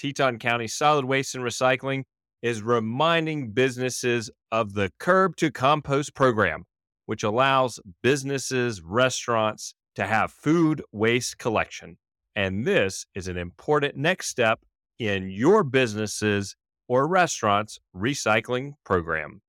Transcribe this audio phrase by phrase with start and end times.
[0.00, 2.04] Teton County Solid Waste and Recycling
[2.40, 6.64] is reminding businesses of the Curb to Compost program,
[7.04, 11.98] which allows businesses, restaurants to have food waste collection.
[12.34, 14.60] And this is an important next step
[14.98, 16.56] in your businesses
[16.88, 19.42] or restaurants recycling program.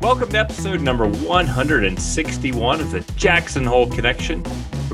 [0.00, 4.42] Welcome to episode number 161 of the Jackson Hole Connection,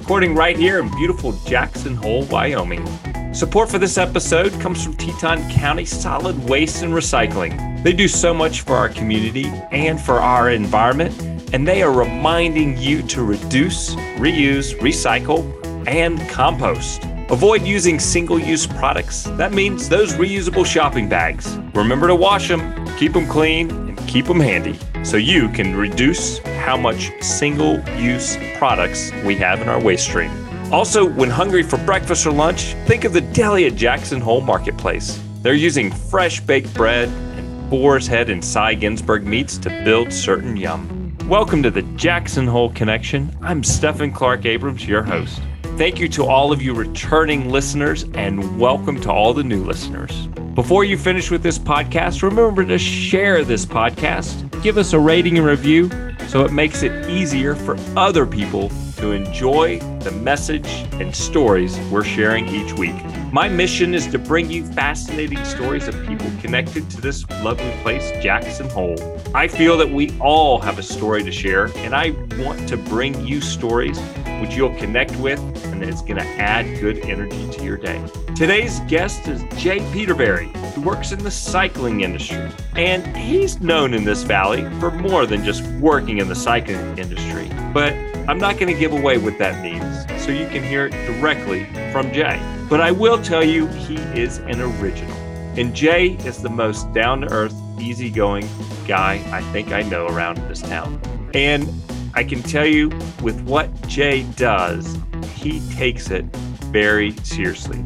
[0.04, 2.84] recording right here in beautiful Jackson Hole, Wyoming.
[3.32, 7.82] Support for this episode comes from Teton County Solid Waste and Recycling.
[7.82, 11.18] They do so much for our community and for our environment,
[11.54, 15.42] and they are reminding you to reduce, reuse, recycle,
[15.88, 17.02] and compost.
[17.30, 19.22] Avoid using single use products.
[19.38, 21.56] That means those reusable shopping bags.
[21.72, 26.38] Remember to wash them, keep them clean, and keep them handy so you can reduce
[26.38, 30.30] how much single use products we have in our waste stream.
[30.72, 35.20] Also, when hungry for breakfast or lunch, think of the deli at Jackson Hole Marketplace.
[35.42, 40.56] They're using fresh baked bread and boar's head and Cy Ginsburg meats to build certain
[40.56, 41.14] yum.
[41.28, 43.36] Welcome to the Jackson Hole Connection.
[43.42, 45.38] I'm Stephan Clark Abrams, your host.
[45.76, 50.28] Thank you to all of you returning listeners, and welcome to all the new listeners.
[50.54, 55.36] Before you finish with this podcast, remember to share this podcast, give us a rating
[55.36, 55.90] and review
[56.26, 62.02] so it makes it easier for other people to enjoy the message and stories we're
[62.02, 62.94] sharing each week.
[63.30, 68.10] My mission is to bring you fascinating stories of people connected to this lovely place,
[68.22, 68.96] Jackson Hole.
[69.34, 73.26] I feel that we all have a story to share, and I want to bring
[73.26, 73.98] you stories
[74.40, 78.02] which you'll connect with and it's going to add good energy to your day.
[78.34, 82.50] Today's guest is Jay Petervary, who works in the cycling industry.
[82.74, 87.50] And he's known in this valley for more than just working in the cycling industry.
[87.72, 87.92] But
[88.28, 91.66] I'm not going to give away what that means, so you can hear it directly
[91.92, 92.40] from Jay.
[92.68, 95.16] But I will tell you, he is an original.
[95.56, 98.48] And Jay is the most down to earth, easygoing
[98.86, 101.00] guy I think I know around this town.
[101.34, 101.68] And
[102.16, 102.90] I can tell you
[103.22, 104.96] with what Jay does,
[105.34, 106.24] he takes it
[106.66, 107.84] very seriously.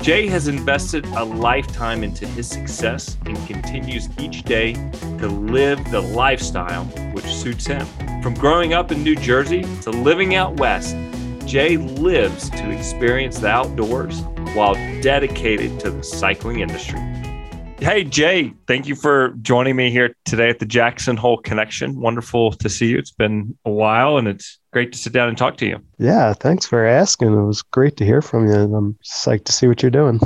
[0.00, 4.72] Jay has invested a lifetime into his success and continues each day
[5.18, 7.86] to live the lifestyle which suits him.
[8.22, 10.96] From growing up in New Jersey to living out west,
[11.44, 14.22] Jay lives to experience the outdoors
[14.54, 14.72] while
[15.02, 16.98] dedicated to the cycling industry.
[17.80, 21.98] Hey, Jay, thank you for joining me here today at the Jackson Hole Connection.
[21.98, 22.98] Wonderful to see you.
[22.98, 25.78] It's been a while and it's great to sit down and talk to you.
[25.96, 27.32] Yeah, thanks for asking.
[27.32, 28.52] It was great to hear from you.
[28.52, 30.20] I'm psyched to see what you're doing.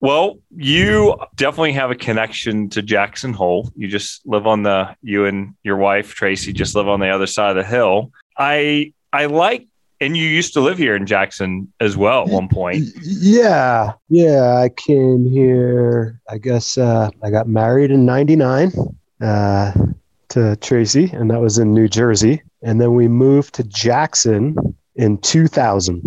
[0.00, 3.70] Well, you definitely have a connection to Jackson Hole.
[3.76, 7.26] You just live on the, you and your wife, Tracy, just live on the other
[7.26, 8.10] side of the hill.
[8.38, 9.68] I, I like
[10.00, 12.86] and you used to live here in Jackson as well at one point.
[13.02, 13.92] Yeah.
[14.08, 14.58] Yeah.
[14.58, 18.72] I came here, I guess uh, I got married in 99
[19.20, 19.72] uh,
[20.28, 22.42] to Tracy, and that was in New Jersey.
[22.62, 24.56] And then we moved to Jackson
[24.96, 26.02] in 2000.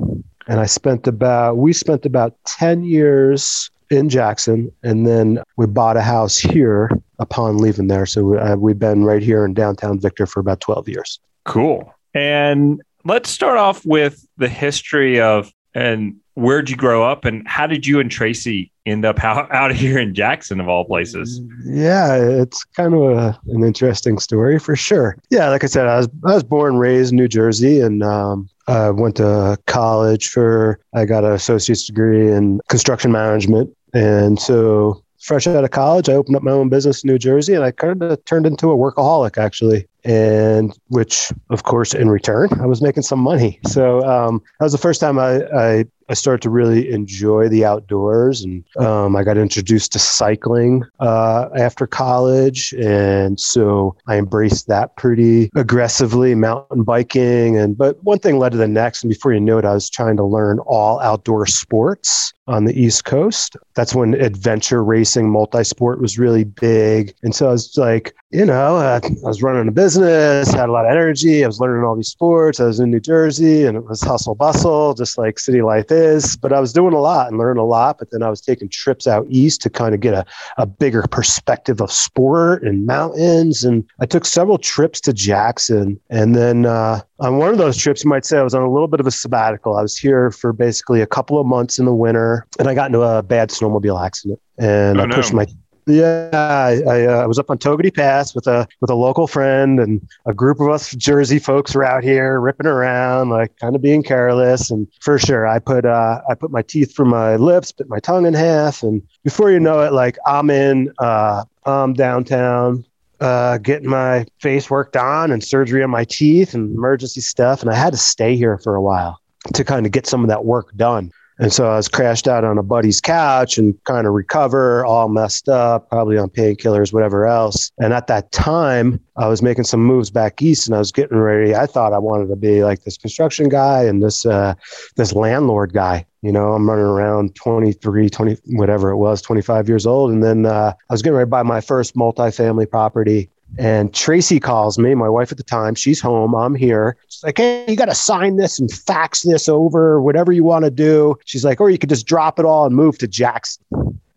[0.48, 4.72] And I spent about, we spent about 10 years in Jackson.
[4.84, 8.06] And then we bought a house here upon leaving there.
[8.06, 11.20] So uh, we've been right here in downtown Victor for about 12 years.
[11.46, 11.94] Cool.
[12.14, 17.68] And let's start off with the history of and where'd you grow up and how
[17.68, 21.42] did you and Tracy end up out, out here in Jackson of all places?
[21.64, 25.18] Yeah, it's kind of a, an interesting story for sure.
[25.30, 28.04] Yeah, like I said, I was I was born and raised in New Jersey and
[28.04, 34.40] um, I went to college for I got an associate's degree in construction management and
[34.40, 37.64] so fresh out of college, I opened up my own business in New Jersey and
[37.64, 42.66] I kind of turned into a workaholic actually and which of course in return i
[42.66, 43.60] was making some money.
[43.66, 47.66] So um, that was the first time I, I, I started to really enjoy the
[47.66, 52.74] outdoors and um, i got introduced to cycling uh, after college.
[52.74, 57.58] And so i embraced that pretty aggressively mountain biking.
[57.58, 59.04] And but one thing led to the next.
[59.04, 62.73] And before you knew it i was trying to learn all outdoor sports on the
[62.79, 68.13] east coast that's when adventure racing multi-sport was really big and so i was like
[68.31, 71.43] you know i was running a business business, had a lot of energy.
[71.43, 72.59] I was learning all these sports.
[72.59, 76.37] I was in New Jersey and it was hustle bustle, just like city life is.
[76.37, 77.97] But I was doing a lot and learning a lot.
[77.99, 80.25] But then I was taking trips out east to kind of get a,
[80.57, 83.63] a bigger perspective of sport and mountains.
[83.63, 85.99] And I took several trips to Jackson.
[86.09, 88.72] And then uh, on one of those trips, you might say I was on a
[88.72, 89.75] little bit of a sabbatical.
[89.75, 92.88] I was here for basically a couple of months in the winter and I got
[92.88, 95.38] into a bad snowmobile accident and oh, I pushed no.
[95.38, 95.47] my
[95.88, 99.80] Yeah, I, I, uh, was up on Togwotee Pass with a with a local friend,
[99.80, 103.82] and a group of us Jersey folks were out here ripping around, like kind of
[103.82, 104.70] being careless.
[104.70, 108.00] And for sure, I put uh, I put my teeth through my lips, bit my
[108.00, 112.85] tongue in half, and before you know it, like I'm in uh, I'm downtown,
[113.20, 117.72] uh, getting my face worked on and surgery on my teeth and emergency stuff, and
[117.72, 119.20] I had to stay here for a while
[119.53, 121.12] to kind of get some of that work done.
[121.40, 125.08] And so I was crashed out on a buddy's couch and kind of recover, all
[125.08, 127.72] messed up, probably on painkillers, whatever else.
[127.80, 131.18] And at that time, I was making some moves back east and I was getting
[131.18, 131.56] ready.
[131.56, 134.53] I thought I wanted to be like this construction guy and this uh,
[134.97, 136.06] this landlord guy.
[136.22, 140.12] You know, I'm running around 23, 20, whatever it was, 25 years old.
[140.12, 144.40] And then uh, I was getting ready to buy my first multifamily property and Tracy
[144.40, 145.75] calls me, my wife at the time.
[145.75, 146.35] She's home.
[146.35, 146.96] I'm here.
[147.07, 150.66] She's like, hey, you got to sign this and fax this over, whatever you want
[150.66, 151.17] to do.
[151.25, 153.63] She's like, or you could just drop it all and move to Jackson.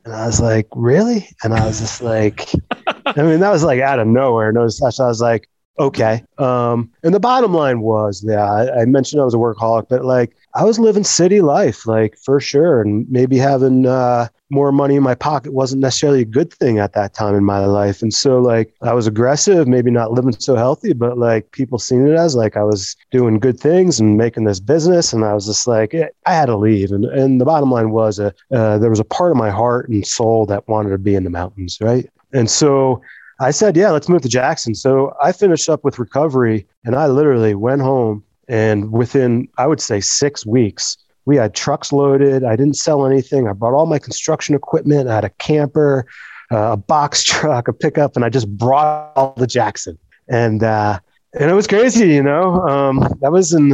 [0.05, 1.29] And I was like, really?
[1.43, 2.51] And I was just like,
[2.87, 4.53] I mean, that was like out of nowhere.
[4.53, 4.63] No.
[4.63, 5.49] I was like,
[5.79, 6.25] okay.
[6.39, 10.37] Um, and the bottom line was, yeah, I, mentioned I was a workaholic, but like
[10.55, 15.03] I was living city life, like for sure, and maybe having uh, more money in
[15.03, 18.03] my pocket wasn't necessarily a good thing at that time in my life.
[18.03, 22.07] And so, like, I was aggressive, maybe not living so healthy, but like people seen
[22.07, 25.47] it as like I was doing good things and making this business, and I was
[25.47, 25.95] just like,
[26.27, 26.93] I had to leave.
[26.93, 29.89] And and the bottom line was, uh, uh, there was a part of my heart
[29.89, 32.09] and soul that wanted to be in the mountains, right?
[32.35, 33.03] And so
[33.43, 34.73] I said, yeah, let's move to Jackson.
[34.75, 39.81] So I finished up with recovery and I literally went home and within, I would
[39.81, 42.45] say, six weeks, we had trucks loaded.
[42.45, 43.49] I didn't sell anything.
[43.49, 45.09] I brought all my construction equipment.
[45.09, 46.07] I had a camper,
[46.53, 49.99] uh, a box truck, a pickup, and I just brought all the Jackson.
[50.29, 51.01] And uh,
[51.39, 52.61] and it was crazy, you know.
[52.69, 53.71] Um, that was in,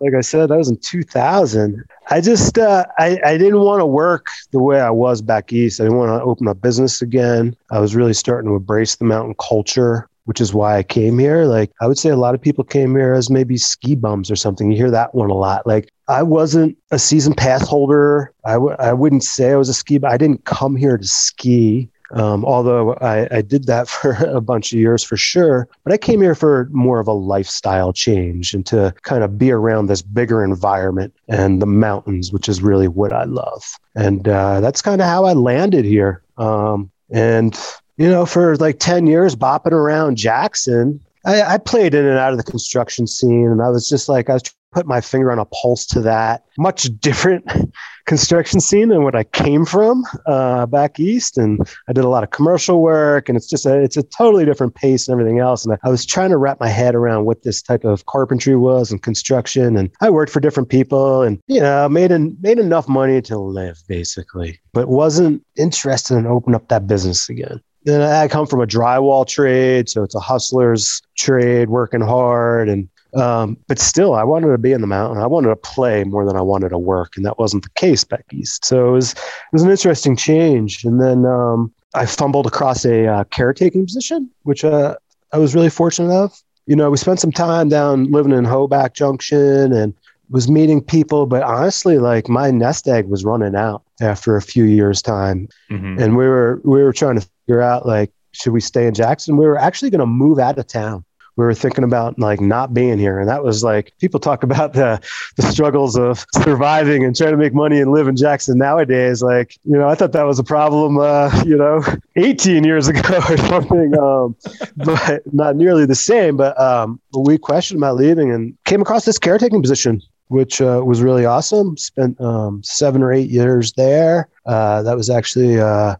[0.00, 1.84] like I said, that was in 2000.
[2.10, 5.80] I just, uh, I, I didn't want to work the way I was back east.
[5.80, 7.54] I didn't want to open up business again.
[7.70, 11.44] I was really starting to embrace the mountain culture, which is why I came here.
[11.44, 14.36] Like, I would say a lot of people came here as maybe ski bums or
[14.36, 14.70] something.
[14.70, 15.66] You hear that one a lot.
[15.66, 18.32] Like, I wasn't a season pass holder.
[18.44, 21.06] I w- I wouldn't say I was a ski, but I didn't come here to
[21.06, 21.90] ski.
[22.12, 25.68] Um, although I, I, did that for a bunch of years for sure.
[25.84, 29.50] But I came here for more of a lifestyle change and to kind of be
[29.50, 33.64] around this bigger environment and the mountains, which is really what I love.
[33.94, 36.22] And uh, that's kind of how I landed here.
[36.36, 37.58] Um, and,
[37.96, 42.32] you know, for like 10 years, bopping around Jackson, I, I, played in and out
[42.32, 44.42] of the construction scene, and I was just like, I was
[44.72, 46.44] put my finger on a pulse to that.
[46.58, 47.44] Much different
[48.06, 52.24] construction scene than what I came from uh, back east, and I did a lot
[52.24, 55.64] of commercial work, and it's just a it's a totally different pace and everything else.
[55.64, 58.56] And I, I was trying to wrap my head around what this type of carpentry
[58.56, 62.58] was and construction, and I worked for different people, and you know made an, made
[62.58, 67.60] enough money to live basically, but wasn't interested in open up that business again.
[67.84, 72.88] Then I come from a drywall trade, so it's a hustler's trade, working hard, and
[73.14, 75.22] um, but still, I wanted to be in the mountain.
[75.22, 78.04] I wanted to play more than I wanted to work, and that wasn't the case
[78.04, 78.64] back east.
[78.64, 80.84] So it was it was an interesting change.
[80.84, 84.96] And then um, I fumbled across a uh, caretaking position, which uh,
[85.32, 86.32] I was really fortunate of.
[86.66, 89.92] You know, we spent some time down living in Hoback Junction and
[90.30, 94.64] was meeting people, but honestly, like my nest egg was running out after a few
[94.64, 95.98] years' time, mm-hmm.
[95.98, 99.36] and we were we were trying to figure out like should we stay in Jackson?
[99.36, 101.04] We were actually going to move out of town
[101.36, 103.18] we were thinking about like not being here.
[103.18, 105.00] And that was like people talk about the
[105.36, 109.22] the struggles of surviving and trying to make money and live in jackson nowadays.
[109.22, 111.82] Like you know i thought that was a problem uh, you know
[112.16, 114.36] 18 years ago or something um,
[114.76, 116.36] but not nearly the same.
[116.36, 121.02] But um, we questioned about leaving and came across this caretaking position which uh, was
[121.02, 121.76] really awesome.
[121.76, 124.28] Spent um, seven or eight years there.
[124.46, 125.96] Uh, that was actually uh,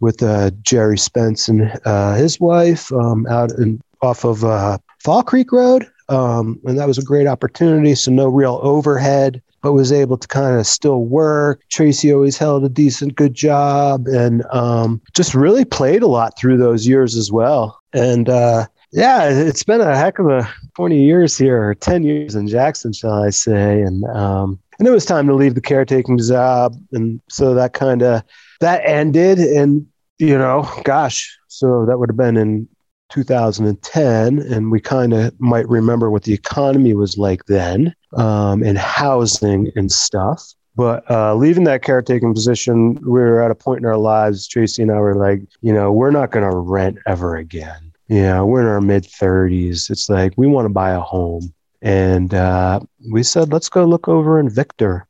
[0.00, 5.22] with uh, Gerry Spence and uh, his wife um, out in off of uh, Fall
[5.22, 5.86] Creek Road.
[6.08, 7.94] Um, and that was a great opportunity.
[7.94, 11.62] So no real overhead, but was able to kind of still work.
[11.68, 16.56] Tracy always held a decent, good job, and um, just really played a lot through
[16.56, 17.78] those years as well.
[17.92, 22.34] And uh, yeah, it's been a heck of a 20 years here, or 10 years
[22.34, 23.82] in Jackson, shall I say?
[23.82, 28.02] And um, and it was time to leave the caretaking job, and so that kind
[28.02, 28.22] of
[28.60, 29.38] that ended.
[29.38, 29.86] And
[30.18, 32.68] you know, gosh, so that would have been in
[33.10, 38.78] 2010, and we kind of might remember what the economy was like then um, and
[38.78, 40.54] housing and stuff.
[40.76, 44.82] But uh, leaving that caretaking position, we were at a point in our lives, Tracy
[44.82, 47.92] and I were like, you know, we're not going to rent ever again.
[48.06, 49.90] Yeah, we're in our mid 30s.
[49.90, 51.52] It's like we want to buy a home.
[51.82, 55.06] And uh, we said, let's go look over in Victor.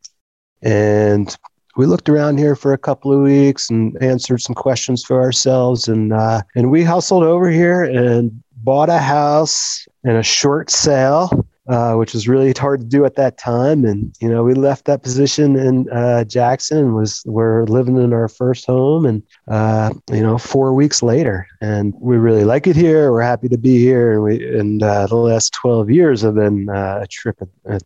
[0.63, 1.37] And
[1.77, 5.89] we looked around here for a couple of weeks and answered some questions for ourselves,
[5.89, 11.47] and uh, and we hustled over here and bought a house in a short sale
[11.69, 13.85] uh, which was really hard to do at that time.
[13.85, 16.95] And you know, we left that position in uh, Jackson.
[16.95, 21.95] Was we're living in our first home, and uh, you know, four weeks later, and
[22.01, 23.13] we really like it here.
[23.13, 26.69] We're happy to be here, and we and uh, the last twelve years have been
[26.69, 27.79] uh, a trip in,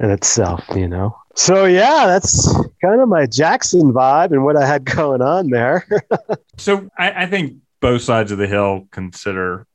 [0.00, 0.64] in itself.
[0.74, 1.16] You know.
[1.34, 5.86] So yeah, that's kind of my Jackson vibe and what I had going on there.
[6.58, 9.66] so I, I think both sides of the hill consider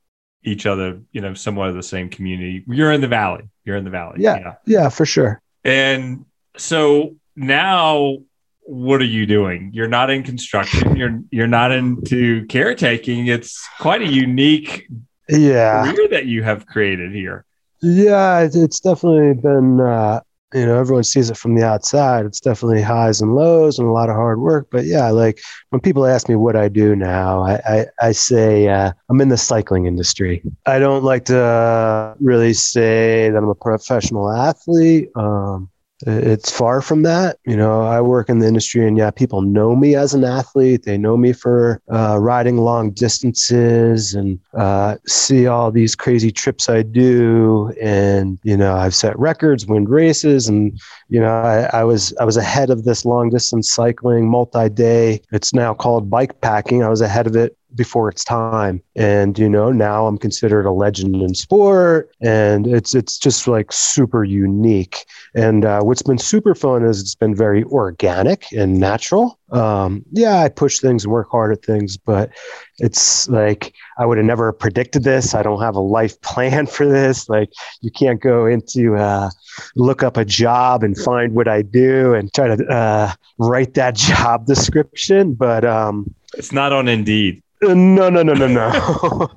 [0.42, 2.64] each other, you know, somewhat of the same community.
[2.66, 3.48] You're in the valley.
[3.64, 4.16] You're in the valley.
[4.18, 4.38] Yeah.
[4.38, 5.42] Yeah, yeah for sure.
[5.64, 6.24] And
[6.56, 8.16] so now
[8.62, 9.70] what are you doing?
[9.74, 10.96] You're not in construction.
[10.96, 13.26] You're you're not into caretaking.
[13.26, 14.86] It's quite a unique
[15.28, 17.44] yeah career that you have created here.
[17.82, 20.20] Yeah, it's definitely been uh,
[20.54, 22.26] you know everyone sees it from the outside.
[22.26, 24.68] It's definitely highs and lows and a lot of hard work.
[24.70, 25.40] But yeah like
[25.70, 29.28] when people ask me what i do now i i, I say uh, i'm in
[29.28, 30.42] the cycling industry.
[30.66, 35.10] I don't like to really say that i'm a professional athlete.
[35.14, 35.70] Um,
[36.06, 37.38] it's far from that.
[37.44, 40.84] You know, I work in the industry and yeah, people know me as an athlete.
[40.84, 46.68] They know me for uh, riding long distances and uh, see all these crazy trips
[46.68, 47.72] I do.
[47.80, 50.48] And, you know, I've set records, win races.
[50.48, 50.78] And,
[51.08, 55.20] you know, I, I was, I was ahead of this long distance cycling multi-day.
[55.32, 56.82] It's now called bike packing.
[56.82, 58.82] I was ahead of it before its time.
[58.96, 63.72] And you know now i'm considered a legend in sport and it's it's just like
[63.72, 65.04] super unique.
[65.34, 69.38] And uh, what's been super fun is it's been very organic and natural.
[69.50, 72.30] Um, yeah i push things and work hard at things but
[72.78, 75.34] it's like i would have never predicted this.
[75.34, 77.28] I don't have a life plan for this.
[77.28, 77.50] Like
[77.80, 79.30] you can't go into uh,
[79.74, 83.94] look up a job and find what i do and try to uh, write that
[84.10, 85.34] job description.
[85.34, 89.28] But um, it's not on indeed no, no, no, no, no.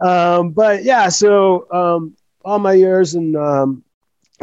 [0.06, 3.82] um, but yeah, so um, all my years in um,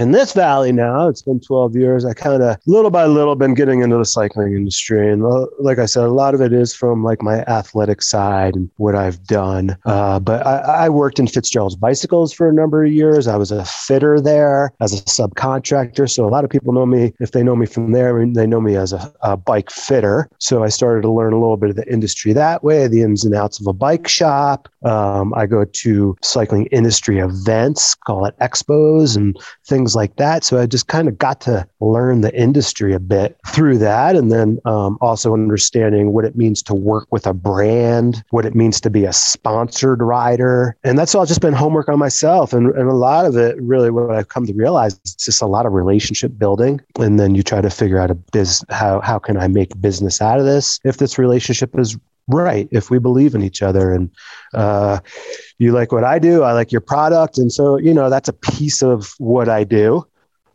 [0.02, 3.54] in this valley now it's been 12 years i kind of little by little been
[3.54, 5.12] getting into the cycling industry.
[5.12, 8.56] And uh, like i said a lot of it is from like my athletic side
[8.56, 9.78] and what i've done.
[9.86, 13.28] Uh, but I, I, worked in fitzgerald's bicycles for a number of years.
[13.28, 16.10] I was a fitter there as a subcontractor.
[16.10, 18.62] So a lot of people know me if they know me from there they know
[18.62, 20.30] me as a, a bike fitter.
[20.40, 23.24] So i started to learn a little bit of the industry that way the ins
[23.24, 24.68] and outs of a bike shop.
[24.84, 30.44] Um, i go to cycling industry events call it expos and things things like that.
[30.44, 34.16] So I just kind of got to learn the industry a bit through that.
[34.16, 38.56] And then um, also understanding what it means to work with a brand, what it
[38.56, 40.78] means to be a sponsored rider.
[40.84, 42.54] And that's all just been homework on myself.
[42.54, 45.48] And, and a lot of it, really, what I've come to realize, it's just a
[45.48, 46.80] lot of relationship building.
[47.00, 50.22] And then you try to figure out a biz, how, how can I make business
[50.22, 50.80] out of this?
[50.84, 51.98] If this relationship is
[52.28, 54.10] right if we believe in each other and
[54.54, 55.00] uh,
[55.58, 58.34] you like what i do i like your product and so you know that's a
[58.34, 60.06] piece of what i do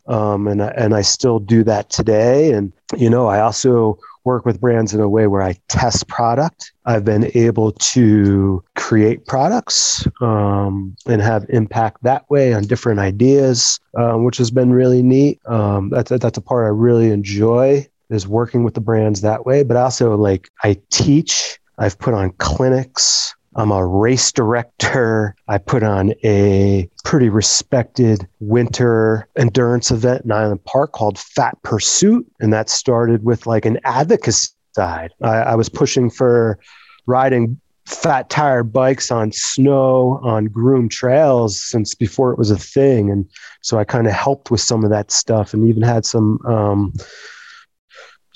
[0.08, 4.61] um, and, and i still do that today and you know i also work with
[4.61, 6.73] brands in a way where i test product.
[6.85, 13.78] I've been able to create products um, and have impact that way on different ideas
[13.96, 15.40] um, which has been really neat.
[15.46, 19.62] Um, that's, that's a part i really enjoy is working with the brands that way.
[19.62, 23.34] But also, like, I teach, I've put on clinics.
[23.56, 25.34] I'm a race director.
[25.48, 32.26] I put on a pretty respected winter endurance event in Island Park called Fat Pursuit.
[32.38, 35.12] And that started with like an advocacy side.
[35.22, 36.58] I, I was pushing for
[37.06, 43.10] riding fat tired bikes on snow on groomed trails since before it was a thing
[43.10, 43.28] and
[43.62, 46.92] so i kind of helped with some of that stuff and even had some um,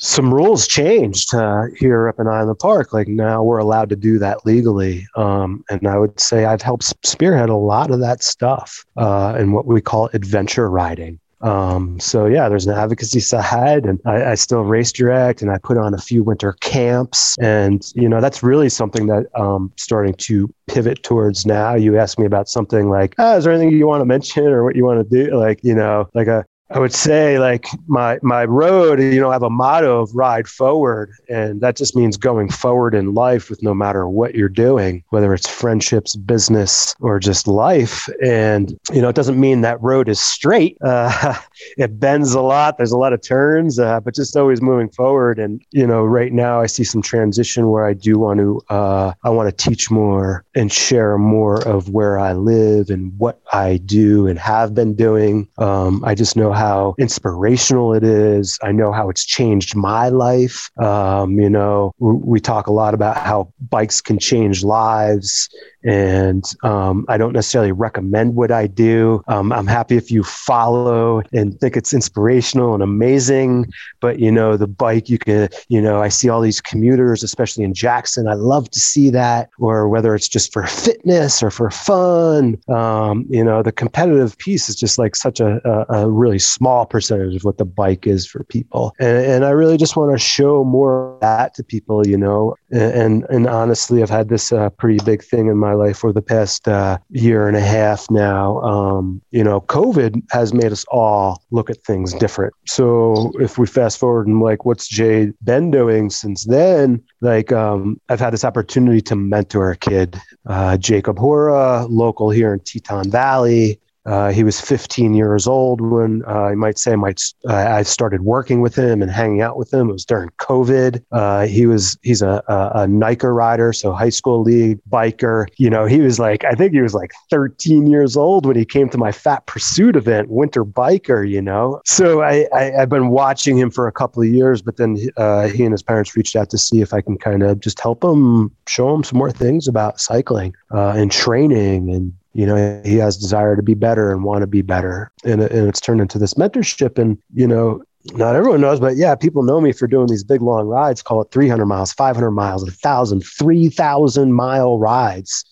[0.00, 2.94] some rules changed uh, here up in Island Park.
[2.94, 5.06] Like now we're allowed to do that legally.
[5.14, 9.52] Um, and I would say I've helped spearhead a lot of that stuff uh, in
[9.52, 11.20] what we call adventure riding.
[11.42, 15.56] Um, so yeah, there's an advocacy side, and I, I, still race direct, and I
[15.56, 20.12] put on a few winter camps, and you know that's really something that um starting
[20.14, 21.74] to pivot towards now.
[21.74, 24.64] You ask me about something like, oh, is there anything you want to mention or
[24.64, 25.34] what you want to do?
[25.34, 29.32] Like you know, like a I would say like my my road, you know, I
[29.32, 33.60] have a motto of ride forward, and that just means going forward in life with
[33.62, 38.08] no matter what you're doing, whether it's friendships, business, or just life.
[38.22, 40.76] And you know, it doesn't mean that road is straight.
[40.90, 41.34] Uh,
[41.78, 42.76] it bends a lot.
[42.76, 45.38] There's a lot of turns, uh, but just always moving forward.
[45.38, 49.12] And you know, right now I see some transition where I do want to uh,
[49.22, 53.78] I want to teach more and share more of where I live and what I
[53.78, 55.48] do and have been doing.
[55.58, 58.58] Um, I just know how inspirational it is.
[58.62, 60.70] I know how it's changed my life.
[60.78, 65.48] Um, you know, we, we talk a lot about how bikes can change lives
[65.84, 69.22] and um, I don't necessarily recommend what I do.
[69.28, 73.66] Um, I'm happy if you follow and think it's inspirational and amazing.
[74.00, 77.64] But you know, the bike, you can, you know, I see all these commuters, especially
[77.64, 78.28] in Jackson.
[78.28, 82.58] I love to see that, or whether it's just for fitness or for fun.
[82.68, 86.86] Um, you know, the competitive piece is just like such a, a, a, really small
[86.86, 90.18] percentage of what the bike is for people, and, and I really just want to
[90.18, 92.06] show more of that to people.
[92.06, 95.69] You know, and and, and honestly, I've had this uh, pretty big thing in my
[95.70, 98.60] my life for the past uh, year and a half now.
[98.60, 102.54] Um, you know, COVID has made us all look at things different.
[102.66, 107.02] So if we fast forward and like, what's Jay been doing since then?
[107.20, 112.52] Like, um, I've had this opportunity to mentor a kid, uh, Jacob Hora, local here
[112.52, 113.80] in Teton Valley.
[114.06, 118.60] Uh, he was 15 years old when uh, I might say uh, I started working
[118.60, 119.90] with him and hanging out with him.
[119.90, 121.02] It was during COVID.
[121.12, 125.46] Uh, he was he's a, a, a rider, so high school league biker.
[125.58, 128.64] You know, he was like I think he was like 13 years old when he
[128.64, 131.28] came to my Fat Pursuit event, Winter Biker.
[131.28, 134.76] You know, so I, I have been watching him for a couple of years, but
[134.76, 137.60] then uh, he and his parents reached out to see if I can kind of
[137.60, 142.46] just help him show him some more things about cycling uh, and training and you
[142.46, 145.10] know he has desire to be better and want to be better.
[145.24, 146.98] And, and it's turned into this mentorship.
[146.98, 147.82] And you know
[148.14, 151.20] not everyone knows but yeah people know me for doing these big long rides call
[151.20, 155.44] it 300 miles 500 miles 1000 3000 mile rides.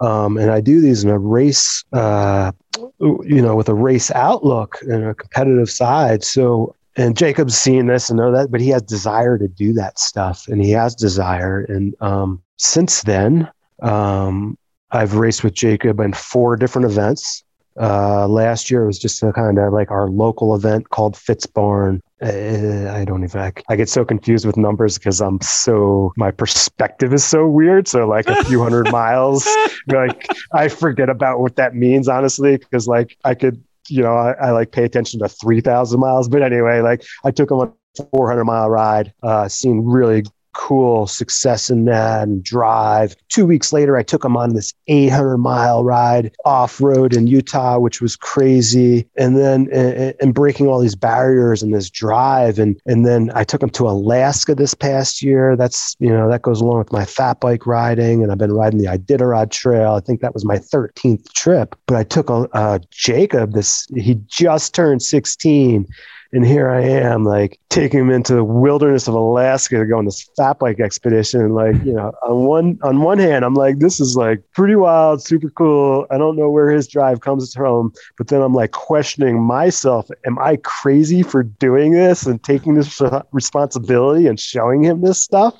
[0.00, 2.52] Um, and i do these in a race uh,
[3.00, 6.24] you know with a race outlook and a competitive side.
[6.24, 9.98] So and Jacob's seen this and know that, but he has desire to do that
[9.98, 11.62] stuff, and he has desire.
[11.68, 13.50] And um, since then,
[13.82, 14.56] um,
[14.94, 17.42] I've raced with Jacob in four different events.
[17.80, 21.98] Uh, last year it was just a kind of like our local event called Fitzbarn.
[22.22, 26.30] Uh, I don't even, I, I, get so confused with numbers because I'm so, my
[26.30, 27.88] perspective is so weird.
[27.88, 29.48] So, like a few hundred miles,
[29.88, 34.34] like I forget about what that means, honestly, because like I could, you know, I,
[34.34, 36.28] I like pay attention to 3,000 miles.
[36.28, 37.72] But anyway, like I took him on
[38.12, 40.22] 400 mile ride, uh, seen really
[40.54, 43.14] cool success in that and drive.
[43.28, 47.78] Two weeks later, I took him on this 800 mile ride off road in Utah,
[47.78, 49.06] which was crazy.
[49.16, 52.58] And then, and, and breaking all these barriers in this drive.
[52.58, 55.56] And, and then I took him to Alaska this past year.
[55.56, 58.22] That's, you know, that goes along with my fat bike riding.
[58.22, 59.94] And I've been riding the Iditarod Trail.
[59.94, 61.76] I think that was my 13th trip.
[61.86, 65.86] But I took a, Jacob, this, he just turned 16
[66.34, 70.04] and here I am, like taking him into the wilderness of Alaska to go on
[70.04, 71.40] this fat bike expedition.
[71.40, 74.74] And like, you know, on one on one hand, I'm like, this is like pretty
[74.74, 76.06] wild, super cool.
[76.10, 80.36] I don't know where his drive comes from, but then I'm like questioning myself: Am
[80.40, 85.56] I crazy for doing this and taking this responsibility and showing him this stuff?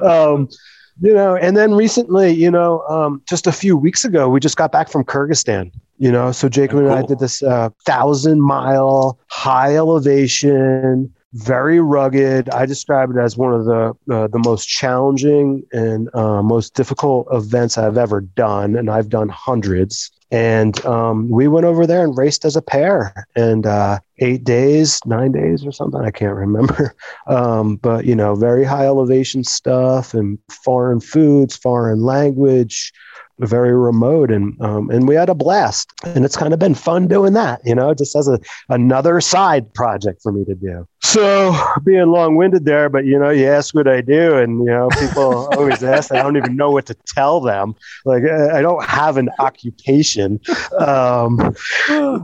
[0.00, 0.48] Um,
[1.00, 4.56] you know, and then recently, you know, um, just a few weeks ago, we just
[4.56, 5.72] got back from Kyrgyzstan
[6.02, 6.32] you know?
[6.32, 6.90] So jacob oh, cool.
[6.90, 12.50] and i did this uh, thousand mile high elevation very rugged.
[12.50, 17.26] I describe it as one of the uh, the most challenging and uh, most difficult
[17.32, 20.10] events i've ever done and i've done hundreds.
[20.30, 25.00] And um, we went over there and raced as a pair and uh, eight days
[25.06, 26.94] nine days or something i can't remember.
[27.26, 32.92] Um, but you know very high elevation stuff and foreign foods foreign language
[33.46, 35.92] very remote and um, and we had a blast.
[36.04, 39.72] And it's kind of been fun doing that you know just as a another side
[39.74, 40.86] project for me to do.
[41.00, 44.88] So being long-winded there but you know you ask what i do and you know
[45.00, 47.74] people always ask i don't even know what to tell them.
[48.04, 50.40] Like i don't have an occupation
[50.78, 51.54] um,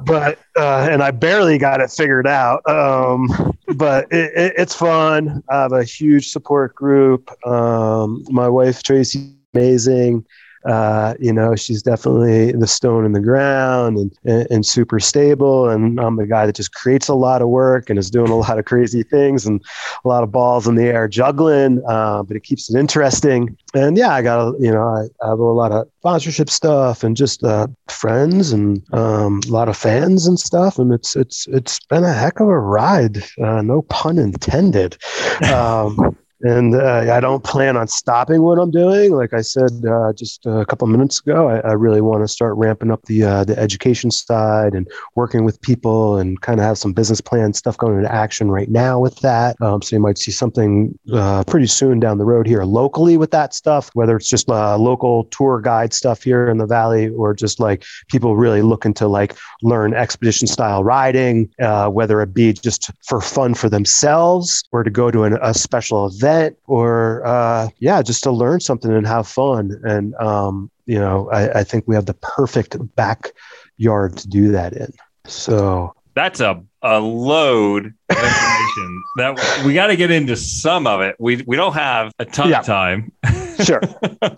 [0.05, 3.29] but uh, and i barely got it figured out um,
[3.77, 5.43] but it, it, it's fun.
[5.51, 7.31] I have a huge support group.
[7.47, 10.25] Um, my wife tracy amazing
[10.65, 15.69] uh, you know, she's definitely the stone in the ground and, and, and, super stable.
[15.69, 18.37] And I'm the guy that just creates a lot of work and is doing a
[18.37, 19.63] lot of crazy things and
[20.05, 23.57] a lot of balls in the air juggling, uh, but it keeps it interesting.
[23.75, 27.05] And yeah, I got, a, you know, I, I have a lot of sponsorship stuff
[27.05, 30.79] and just uh, friends and um, a lot of fans and stuff.
[30.79, 33.23] And it's, it's, it's been a heck of a ride.
[33.41, 34.97] Uh, no pun intended.
[35.49, 39.13] Um, and uh, I don't plan on stopping what I'm doing.
[39.13, 42.57] Like I said uh, just a couple minutes ago, I, I really want to start
[42.57, 46.79] ramping up the uh, the education side and working with people and kind of have
[46.79, 49.61] some business plan stuff going into action right now with that.
[49.61, 53.33] Um, so you might see something uh, pretty soon down the road here locally with
[53.33, 57.35] that stuff, whether it's just uh, local tour guide stuff here in the valley or
[57.35, 62.53] just like people really looking to like learn expedition style riding, uh, whether it be
[62.53, 66.28] just for fun for themselves or to go to an, a special event
[66.67, 69.81] or uh, yeah, just to learn something and have fun.
[69.85, 74.73] And um, you know, I, I think we have the perfect backyard to do that
[74.73, 74.93] in.
[75.27, 81.01] So that's a a load of information that we got to get into some of
[81.01, 81.17] it.
[81.19, 82.61] We we don't have a ton yeah.
[82.61, 83.13] of time.
[83.65, 83.81] sure.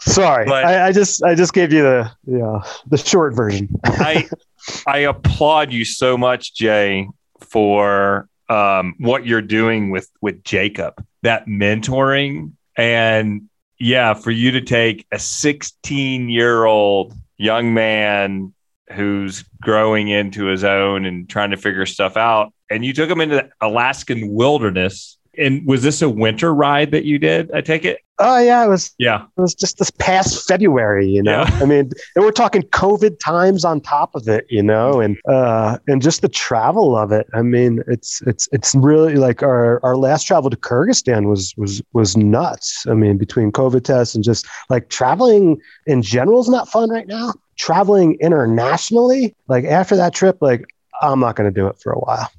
[0.01, 3.69] Sorry, but I, I, just I just gave you the yeah the short version.
[3.85, 4.29] I
[4.87, 7.09] I applaud you so much, Jay,
[7.41, 11.03] for um, what you're doing with with Jacob.
[11.23, 18.53] That mentoring and yeah, for you to take a 16 year old young man
[18.93, 22.53] who's growing into his own and trying to figure stuff out.
[22.71, 25.17] And you took him into the Alaskan wilderness.
[25.39, 27.51] And was this a winter ride that you did?
[27.53, 28.01] I take it.
[28.19, 28.93] Oh yeah, it was.
[28.99, 31.09] Yeah, it was just this past February.
[31.09, 31.59] You know, yeah.
[31.61, 34.45] I mean, and we're talking COVID times on top of it.
[34.51, 37.27] You know, and uh, and just the travel of it.
[37.33, 41.81] I mean, it's it's it's really like our our last travel to Kyrgyzstan was was
[41.95, 42.85] was nuts.
[42.89, 47.07] I mean, between COVID tests and just like traveling in general is not fun right
[47.07, 50.65] now traveling internationally, like after that trip, like
[51.03, 52.31] I'm not going to do it for a while.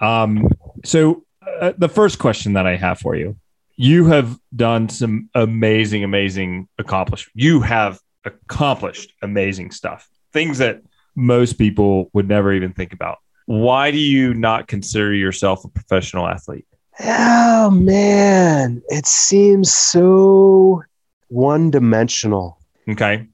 [0.00, 0.48] um,
[0.84, 1.24] so
[1.60, 3.36] uh, the first question that I have for you,
[3.76, 7.32] you have done some amazing, amazing accomplishments.
[7.34, 10.82] You have accomplished amazing stuff, things that
[11.14, 13.18] most people would never even think about.
[13.46, 16.66] Why do you not consider yourself a professional athlete?
[17.00, 20.82] Oh man, it seems so
[21.28, 22.58] one dimensional.
[22.88, 23.28] Okay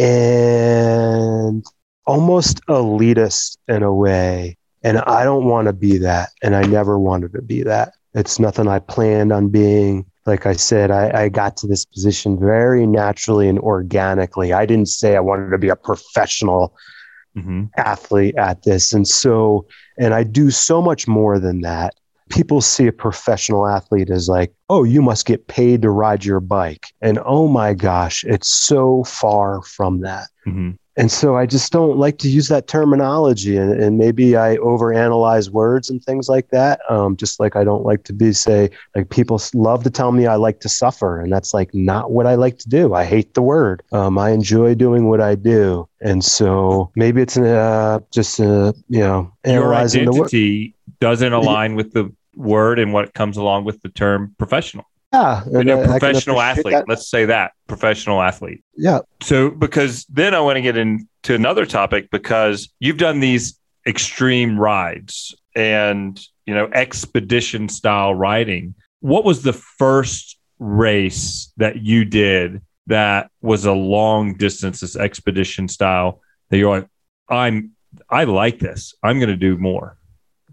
[0.00, 1.64] and
[2.06, 4.56] almost elitist in a way.
[4.82, 6.30] And I don't want to be that.
[6.42, 7.92] And I never wanted to be that.
[8.14, 10.06] It's nothing I planned on being.
[10.26, 14.52] Like I said, I, I got to this position very naturally and organically.
[14.52, 16.76] I didn't say I wanted to be a professional
[17.36, 17.64] mm-hmm.
[17.76, 18.92] athlete at this.
[18.92, 19.66] And so,
[19.98, 21.94] and I do so much more than that
[22.30, 26.40] people see a professional athlete as like, oh, you must get paid to ride your
[26.40, 26.86] bike.
[27.02, 30.28] And oh my gosh, it's so far from that.
[30.46, 30.70] Mm-hmm.
[30.96, 33.56] And so I just don't like to use that terminology.
[33.56, 36.80] And, and maybe I overanalyze words and things like that.
[36.90, 40.26] Um, just like I don't like to be, say, like people love to tell me
[40.26, 41.20] I like to suffer.
[41.20, 42.94] And that's like not what I like to do.
[42.94, 43.82] I hate the word.
[43.92, 45.88] Um, I enjoy doing what I do.
[46.00, 50.98] And so maybe it's uh, just, uh, you know, analyzing Your identity the word.
[51.00, 54.86] doesn't align with the word and what comes along with the term professional.
[55.12, 55.42] Yeah.
[55.44, 56.72] A professional athlete.
[56.72, 56.88] That.
[56.88, 58.62] Let's say that professional athlete.
[58.76, 59.00] Yeah.
[59.22, 64.58] So, because then I want to get into another topic because you've done these extreme
[64.58, 68.74] rides and, you know, expedition style riding.
[69.00, 75.68] What was the first race that you did that was a long distance, this expedition
[75.68, 76.20] style
[76.50, 76.88] that you're like,
[77.28, 77.72] I'm,
[78.08, 78.94] I like this.
[79.02, 79.96] I'm going to do more.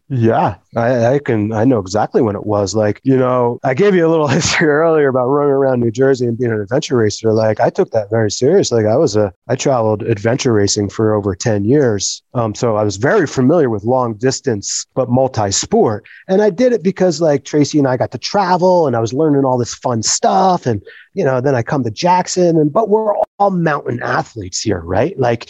[0.09, 1.51] Yeah, I, I, can.
[1.51, 2.73] I know exactly when it was.
[2.73, 6.25] Like, you know, I gave you a little history earlier about running around New Jersey
[6.25, 7.33] and being an adventure racer.
[7.33, 8.71] Like, I took that very serious.
[8.71, 12.23] Like, I was a, I traveled adventure racing for over 10 years.
[12.33, 16.05] Um, so I was very familiar with long distance, but multi sport.
[16.29, 19.11] And I did it because, like, Tracy and I got to travel and I was
[19.11, 20.65] learning all this fun stuff.
[20.65, 20.81] And,
[21.15, 25.19] you know, then I come to Jackson and, but we're all mountain athletes here, right?
[25.19, 25.49] Like,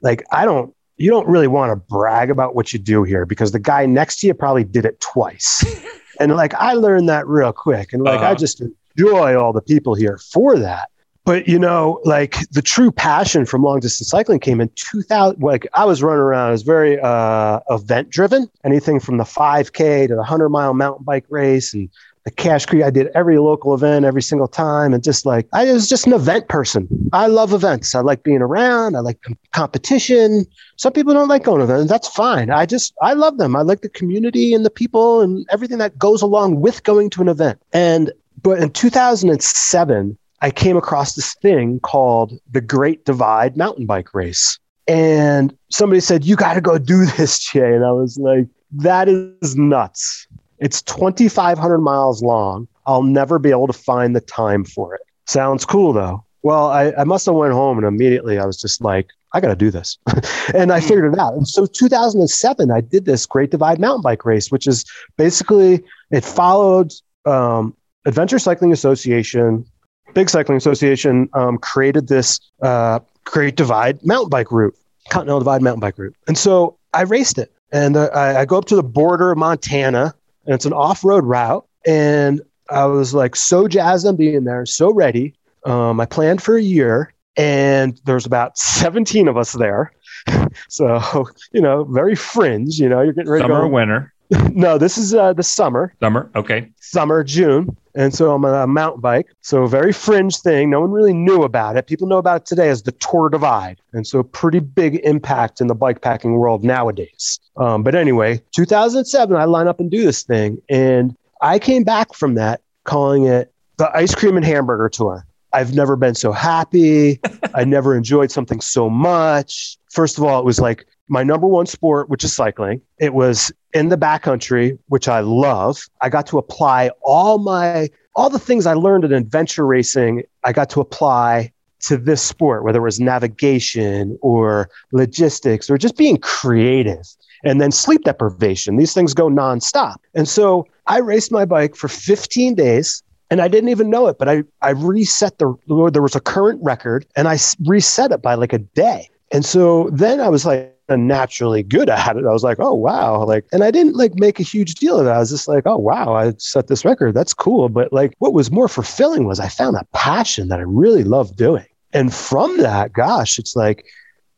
[0.00, 3.52] like I don't you don't really want to brag about what you do here because
[3.52, 5.64] the guy next to you probably did it twice.
[6.20, 7.92] and like I learned that real quick.
[7.92, 8.30] And like uh-huh.
[8.30, 8.62] I just
[8.96, 10.90] enjoy all the people here for that.
[11.26, 15.42] But you know, like the true passion from long distance cycling came in 2000.
[15.42, 18.48] Like I was running around, I was very uh, event driven.
[18.64, 21.90] Anything from the 5K to the 100 mile mountain bike race and
[22.26, 22.82] the Cache Creek.
[22.82, 26.12] I did every local event every single time, and just like I was just an
[26.12, 26.88] event person.
[27.12, 27.94] I love events.
[27.94, 28.96] I like being around.
[28.96, 30.44] I like com- competition.
[30.74, 31.88] Some people don't like going to events.
[31.88, 32.50] That's fine.
[32.50, 33.54] I just I love them.
[33.54, 37.22] I like the community and the people and everything that goes along with going to
[37.22, 37.62] an event.
[37.72, 38.12] And
[38.42, 44.58] but in 2007, I came across this thing called the Great Divide Mountain Bike Race.
[44.88, 47.72] And somebody said, You got to go do this, Jay.
[47.72, 50.26] And I was like, That is nuts.
[50.58, 52.68] It's 2,500 miles long.
[52.86, 55.00] I'll never be able to find the time for it.
[55.26, 56.24] Sounds cool though.
[56.42, 59.48] Well, I, I must have went home and immediately I was just like, I got
[59.48, 59.98] to do this.
[60.54, 60.86] and I hmm.
[60.86, 61.34] figured it out.
[61.34, 64.84] And so 2007, I did this Great Divide mountain bike race, which is
[65.16, 66.92] basically, it followed
[67.26, 69.66] um, Adventure Cycling Association,
[70.14, 74.74] Big Cycling Association, um, created this uh, Great Divide mountain bike route,
[75.10, 76.14] Continental Divide mountain bike route.
[76.28, 77.52] And so I raced it.
[77.72, 80.14] And uh, I, I go up to the border of Montana,
[80.46, 81.66] and it's an off road route.
[81.86, 85.34] And I was like so jazzed on being there, so ready.
[85.64, 89.92] Um, I planned for a year, and there's about 17 of us there.
[90.68, 93.74] so, you know, very fringe, you know, you're getting ready Summer to or go.
[93.74, 94.12] winter?
[94.52, 96.30] no, this is uh, the summer, Summer.
[96.34, 96.72] Okay.
[96.80, 97.76] summer, June.
[97.96, 99.26] And so I'm on a mountain bike.
[99.40, 100.70] So a very fringe thing.
[100.70, 101.86] No one really knew about it.
[101.86, 103.80] People know about it today as the Tour Divide.
[103.92, 107.40] And so pretty big impact in the bike packing world nowadays.
[107.56, 110.60] Um, but anyway, 2007, I line up and do this thing.
[110.68, 115.26] And I came back from that calling it the ice cream and hamburger tour.
[115.52, 117.18] I've never been so happy.
[117.54, 119.78] I never enjoyed something so much.
[119.90, 122.80] First of all, it was like my number one sport, which is cycling.
[122.98, 125.78] It was in the backcountry, which I love.
[126.00, 130.22] I got to apply all my all the things I learned in adventure racing.
[130.42, 135.96] I got to apply to this sport, whether it was navigation or logistics or just
[135.96, 137.06] being creative.
[137.44, 138.76] And then sleep deprivation.
[138.76, 139.96] These things go nonstop.
[140.14, 144.18] And so I raced my bike for 15 days and I didn't even know it,
[144.18, 145.54] but I, I reset the,
[145.92, 149.10] there was a current record and I reset it by like a day.
[149.32, 152.24] And so then I was like naturally good at it.
[152.24, 153.24] I was like, oh, wow.
[153.24, 155.10] Like, and I didn't like make a huge deal of it.
[155.10, 157.14] I was just like, oh, wow, I set this record.
[157.14, 157.68] That's cool.
[157.68, 161.34] But like what was more fulfilling was I found a passion that I really love
[161.34, 161.66] doing.
[161.92, 163.84] And from that, gosh, it's like,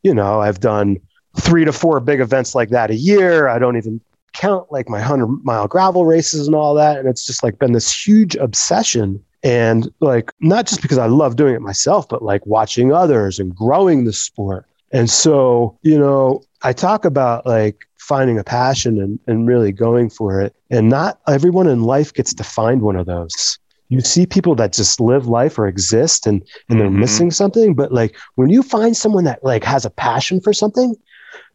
[0.03, 0.99] you know, I've done
[1.41, 3.49] three to four big events like that a year.
[3.49, 4.01] I don't even
[4.33, 6.99] count like my 100 mile gravel races and all that.
[6.99, 9.23] And it's just like been this huge obsession.
[9.43, 13.55] And like, not just because I love doing it myself, but like watching others and
[13.55, 14.67] growing the sport.
[14.93, 20.09] And so, you know, I talk about like finding a passion and, and really going
[20.11, 20.55] for it.
[20.71, 23.59] And not everyone in life gets to find one of those.
[23.91, 26.99] You see people that just live life or exist and, and they're Mhm.
[27.01, 27.75] missing something.
[27.75, 30.95] But like when you find someone that like has a passion for something,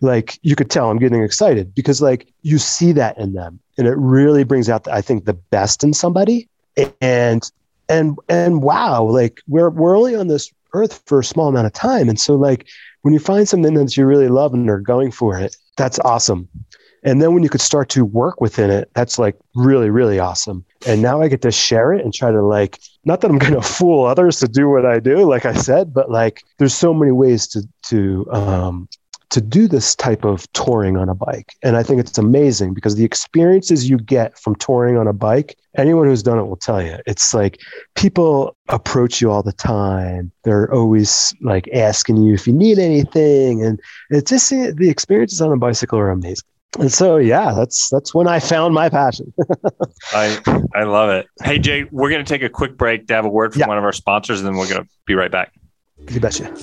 [0.02, 3.88] like you could tell I'm getting excited because like you see that in them and
[3.88, 6.50] it really brings out I think the best in somebody
[7.02, 7.42] and
[7.90, 11.74] and and wow like we're we're only on this earth for a small amount of
[11.74, 12.68] time and so like
[13.04, 16.48] when you find something that you really love and are going for it that's awesome.
[17.06, 20.66] And then when you could start to work within it that's like really really awesome.
[20.88, 23.54] And now I get to share it and try to like not that I'm going
[23.54, 26.94] to fool others to do what I do like I said but like there's so
[26.94, 28.90] many ways to to um
[29.34, 31.54] to do this type of touring on a bike.
[31.64, 35.58] And I think it's amazing because the experiences you get from touring on a bike,
[35.76, 36.98] anyone who's done it will tell you.
[37.08, 37.60] It's like
[37.96, 40.32] people approach you all the time.
[40.44, 43.64] They're always like asking you if you need anything.
[43.66, 43.80] And
[44.12, 46.48] it's just the experiences on a bicycle are amazing.
[46.80, 49.32] And so yeah, that's that's when I found my passion.
[50.14, 50.40] I
[50.74, 51.28] I love it.
[51.44, 53.68] Hey Jay, we're gonna take a quick break to have a word from Yeah.
[53.68, 55.54] one of our sponsors, and then we're gonna be right back.
[56.10, 56.54] You betcha.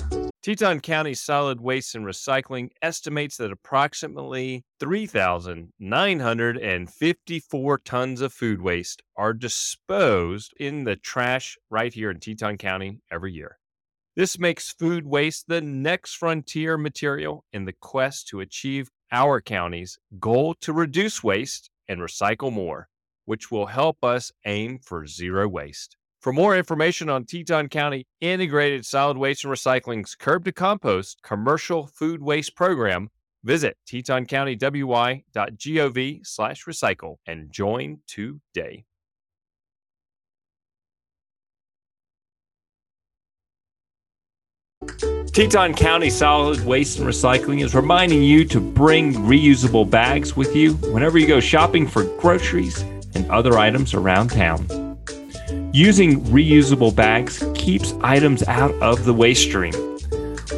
[0.41, 9.33] Teton County Solid Waste and Recycling estimates that approximately 3,954 tons of food waste are
[9.33, 13.59] disposed in the trash right here in Teton County every year.
[14.15, 19.99] This makes food waste the next frontier material in the quest to achieve our county's
[20.19, 22.89] goal to reduce waste and recycle more,
[23.25, 25.97] which will help us aim for zero waste.
[26.21, 31.87] For more information on Teton County Integrated Solid Waste and Recycling's Curb to Compost commercial
[31.87, 33.09] food waste program,
[33.43, 38.85] visit tetoncountywy.gov slash recycle and join today.
[45.33, 50.73] Teton County Solid Waste and Recycling is reminding you to bring reusable bags with you
[50.73, 52.81] whenever you go shopping for groceries
[53.15, 54.90] and other items around town.
[55.73, 59.73] Using reusable bags keeps items out of the waste stream.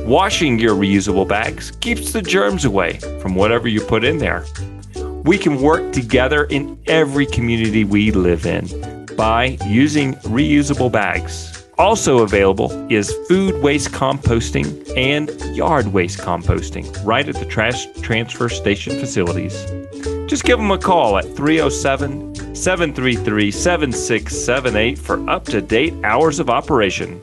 [0.07, 4.43] Washing your reusable bags keeps the germs away from whatever you put in there.
[5.23, 8.65] We can work together in every community we live in
[9.15, 11.63] by using reusable bags.
[11.77, 18.49] Also available is food waste composting and yard waste composting right at the trash transfer
[18.49, 19.63] station facilities.
[20.27, 26.51] Just give them a call at 307 733 7678 for up to date hours of
[26.51, 27.19] operation.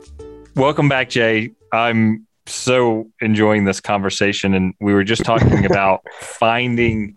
[0.55, 1.51] Welcome back, Jay.
[1.71, 4.53] I'm so enjoying this conversation.
[4.53, 7.15] And we were just talking about finding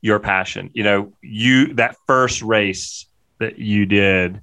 [0.00, 0.70] your passion.
[0.74, 3.06] You know, you, that first race
[3.40, 4.40] that you did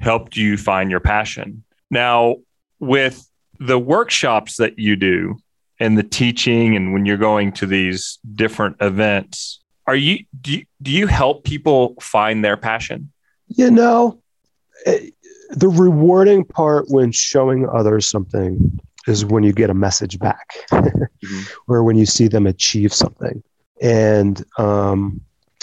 [0.00, 1.62] helped you find your passion.
[1.88, 2.36] Now,
[2.80, 5.36] with the workshops that you do
[5.78, 9.59] and the teaching, and when you're going to these different events,
[9.90, 13.10] are you do you, do you help people find their passion?
[13.48, 14.22] You know,
[14.86, 15.14] it,
[15.50, 21.40] the rewarding part when showing others something is when you get a message back mm-hmm.
[21.66, 23.42] or when you see them achieve something.
[23.82, 25.22] And um,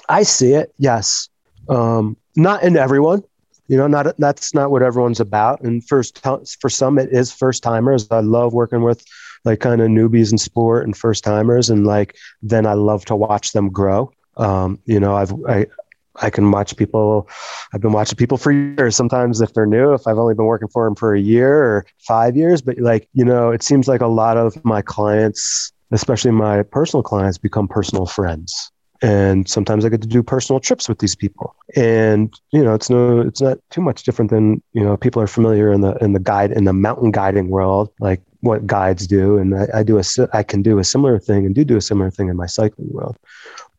[0.10, 1.30] I see it, yes.
[1.70, 3.24] Um, not in everyone,
[3.70, 5.62] you know, not that's not what everyone's about.
[5.62, 6.22] And first,
[6.60, 8.12] for some, it is first timers.
[8.12, 9.06] I love working with
[9.46, 13.16] like kind of newbies in sport and first timers, and like then I love to
[13.16, 14.12] watch them grow.
[14.38, 15.66] Um, you know, I've I,
[16.22, 17.30] I can watch people.
[17.74, 18.96] I've been watching people for years.
[18.96, 21.86] Sometimes if they're new, if I've only been working for them for a year or
[22.00, 26.32] five years, but like you know, it seems like a lot of my clients, especially
[26.32, 28.72] my personal clients, become personal friends.
[29.04, 32.90] And sometimes I get to do personal trips with these people, and you know, it's
[32.90, 36.14] no, it's not too much different than you know, people are familiar in the in
[36.14, 40.00] the guide in the mountain guiding world, like what guides do, and I, I do
[40.00, 42.48] a I can do a similar thing and do do a similar thing in my
[42.48, 43.18] cycling world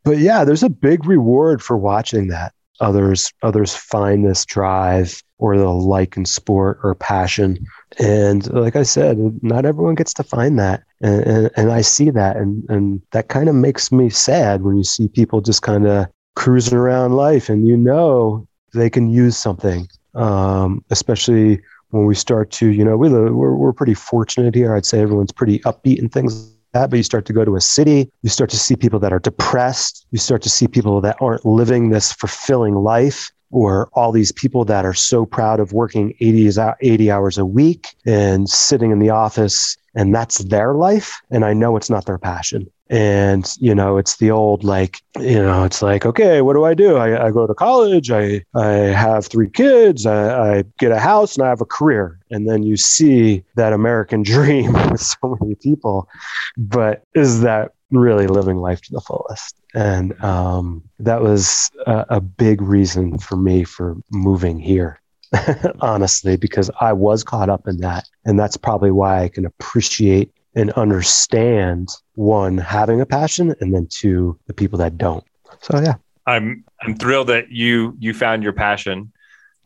[0.08, 2.54] but yeah, there's a big reward for watching that.
[2.80, 7.58] Others others find this drive or the like in sport or passion.
[7.98, 10.82] And like I said, not everyone gets to find that.
[11.02, 12.38] And, and, and I see that.
[12.38, 16.06] And, and that kind of makes me sad when you see people just kind of
[16.36, 22.50] cruising around life and you know they can use something, um, especially when we start
[22.52, 24.74] to, you know, we, we're, we're pretty fortunate here.
[24.74, 27.60] I'd say everyone's pretty upbeat and things that, but you start to go to a
[27.60, 31.16] city, you start to see people that are depressed, you start to see people that
[31.20, 36.14] aren't living this fulfilling life or all these people that are so proud of working
[36.20, 36.50] 80,
[36.80, 41.52] 80 hours a week and sitting in the office and that's their life and i
[41.52, 45.82] know it's not their passion and you know it's the old like you know it's
[45.82, 46.96] like okay what do i do?
[46.96, 51.36] I, I go to college i i have three kids I, I get a house
[51.36, 52.18] and i have a career.
[52.30, 56.08] And then you see that american dream with so many people.
[56.56, 59.56] But is that really living life to the fullest?
[59.74, 65.00] And um, that was a, a big reason for me for moving here
[65.80, 68.08] honestly, because I was caught up in that.
[68.24, 73.86] And that's probably why I can appreciate and understand one, having a passion, and then
[73.88, 75.24] two, the people that don't.
[75.60, 75.94] So, yeah.
[76.26, 79.12] I'm I'm thrilled that you you found your passion.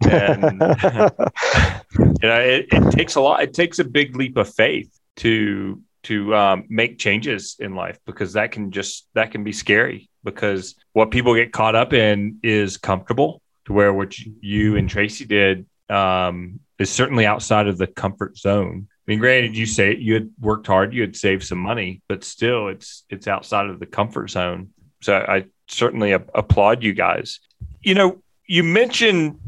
[0.08, 3.42] And you know, it, it takes a lot.
[3.42, 8.34] It takes a big leap of faith to to um, make changes in life because
[8.34, 12.76] that can just that can be scary because what people get caught up in is
[12.76, 18.36] comfortable to where what you and Tracy did um, is certainly outside of the comfort
[18.36, 18.88] zone.
[19.06, 22.22] I mean, granted, you say you had worked hard, you had saved some money, but
[22.22, 24.70] still, it's it's outside of the comfort zone.
[25.00, 27.40] So I certainly a- applaud you guys.
[27.82, 29.40] You know, you mentioned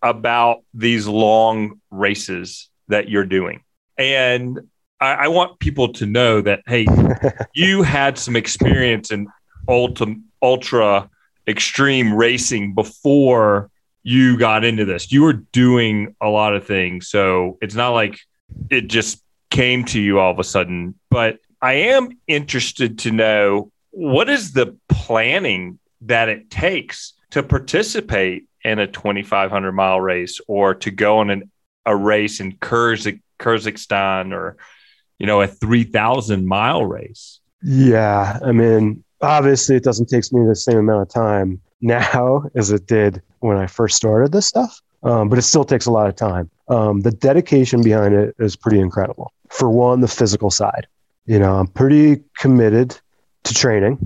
[0.00, 3.62] about these long races that you're doing,
[3.98, 4.60] and
[5.00, 6.86] I, I want people to know that hey,
[7.54, 9.26] you had some experience in
[9.66, 11.10] ultra ultra
[11.48, 13.70] extreme racing before
[14.02, 15.10] you got into this.
[15.12, 17.08] You were doing a lot of things.
[17.08, 18.18] So it's not like
[18.70, 20.94] it just came to you all of a sudden.
[21.10, 28.44] But I am interested to know what is the planning that it takes to participate
[28.64, 31.50] in a 2,500 mile race or to go on an,
[31.86, 34.56] a race in Kyrgyzstan or,
[35.18, 37.40] you know, a 3,000 mile race?
[37.62, 38.38] Yeah.
[38.44, 42.86] I mean, obviously it doesn't take me the same amount of time now as it
[42.86, 46.16] did when I first started this stuff, um, but it still takes a lot of
[46.16, 46.50] time.
[46.68, 49.32] Um, the dedication behind it is pretty incredible.
[49.48, 50.86] For one, the physical side.
[51.26, 52.96] You know, I'm pretty committed
[53.44, 53.98] to training.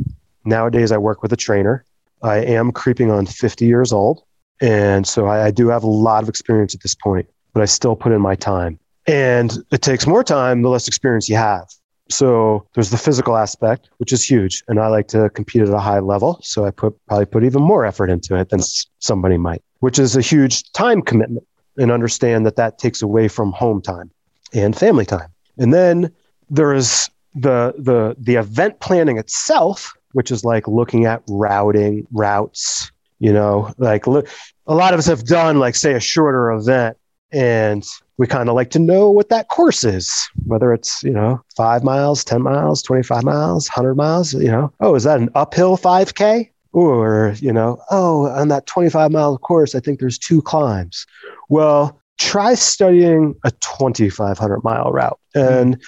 [0.44, 1.84] Nowadays, I work with a trainer.
[2.22, 4.22] I am creeping on 50 years old.
[4.60, 7.66] And so I, I do have a lot of experience at this point, but I
[7.66, 8.78] still put in my time.
[9.06, 11.68] And it takes more time the less experience you have.
[12.10, 15.78] So there's the physical aspect, which is huge, and I like to compete at a
[15.78, 16.38] high level.
[16.42, 18.60] So I put probably put even more effort into it than
[18.98, 21.46] somebody might, which is a huge time commitment.
[21.76, 24.08] And understand that that takes away from home time
[24.52, 25.28] and family time.
[25.58, 26.12] And then
[26.48, 32.92] there is the the the event planning itself, which is like looking at routing routes.
[33.18, 34.28] You know, like look,
[34.66, 36.96] a lot of us have done like say a shorter event
[37.32, 37.84] and
[38.16, 41.82] we kind of like to know what that course is, whether it's, you know, five
[41.82, 46.50] miles, 10 miles, 25 miles, 100 miles, you know, oh, is that an uphill 5K?
[46.72, 51.06] Or, you know, oh, on that 25 mile course, I think there's two climbs.
[51.48, 55.18] Well, try studying a 2,500 mile route.
[55.34, 55.80] And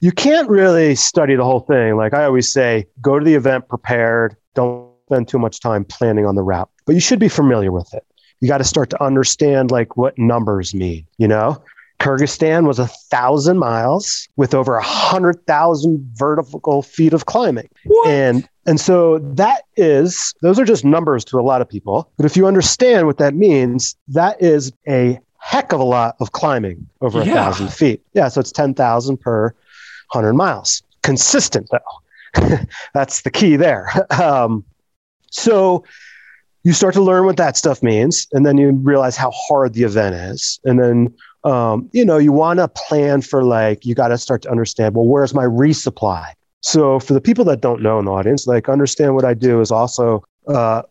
[0.00, 1.96] you can't really study the whole thing.
[1.96, 6.26] Like I always say, go to the event prepared, don't spend too much time planning
[6.26, 8.04] on the route, but you should be familiar with it
[8.42, 11.62] you got to start to understand like what numbers mean, you know?
[12.00, 17.68] Kyrgyzstan was a thousand miles with over a hundred thousand vertical feet of climbing.
[17.84, 18.08] What?
[18.08, 22.10] And and so that is those are just numbers to a lot of people.
[22.16, 26.32] But if you understand what that means, that is a heck of a lot of
[26.32, 27.34] climbing over a Yeah.
[27.34, 28.02] thousand feet.
[28.14, 29.54] Yeah, so it's ten thousand per
[30.10, 30.82] hundred miles.
[31.04, 32.58] Consistent though.
[32.94, 33.88] That's the key there.
[34.20, 34.64] Um,
[35.30, 35.84] so
[36.64, 39.82] you start to learn what that stuff means, and then you realize how hard the
[39.82, 44.08] event is, and then um, you know you want to plan for like you got
[44.08, 44.94] to start to understand.
[44.94, 46.32] Well, where's my resupply?
[46.60, 49.60] So for the people that don't know in the audience, like understand what I do
[49.60, 50.82] is also uh,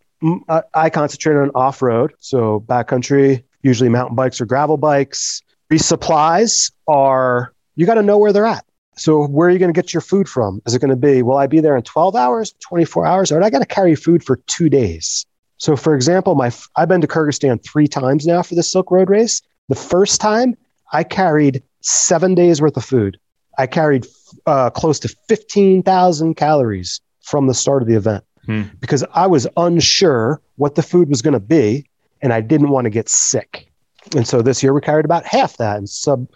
[0.50, 5.42] I, I concentrate on off road, so backcountry, usually mountain bikes or gravel bikes.
[5.72, 8.66] Resupplies are you got to know where they're at.
[8.98, 10.62] So where are you going to get your food from?
[10.66, 13.42] Is it going to be will I be there in 12 hours, 24 hours, or
[13.42, 15.26] I got to carry food for two days?
[15.62, 19.12] So for example, my I've been to Kyrgyzstan three times now for the Silk Road
[19.12, 19.44] race.
[19.70, 20.58] The first time
[20.92, 23.20] I carried seven days worth of food.
[23.60, 24.08] I carried
[24.48, 28.64] uh, close to 15,000 calories from the start of the event Hmm.
[28.80, 31.86] because I was unsure what the food was going to be
[32.24, 33.72] and I didn't want to get sick.
[34.16, 36.28] And so this year we carried about half that and sub,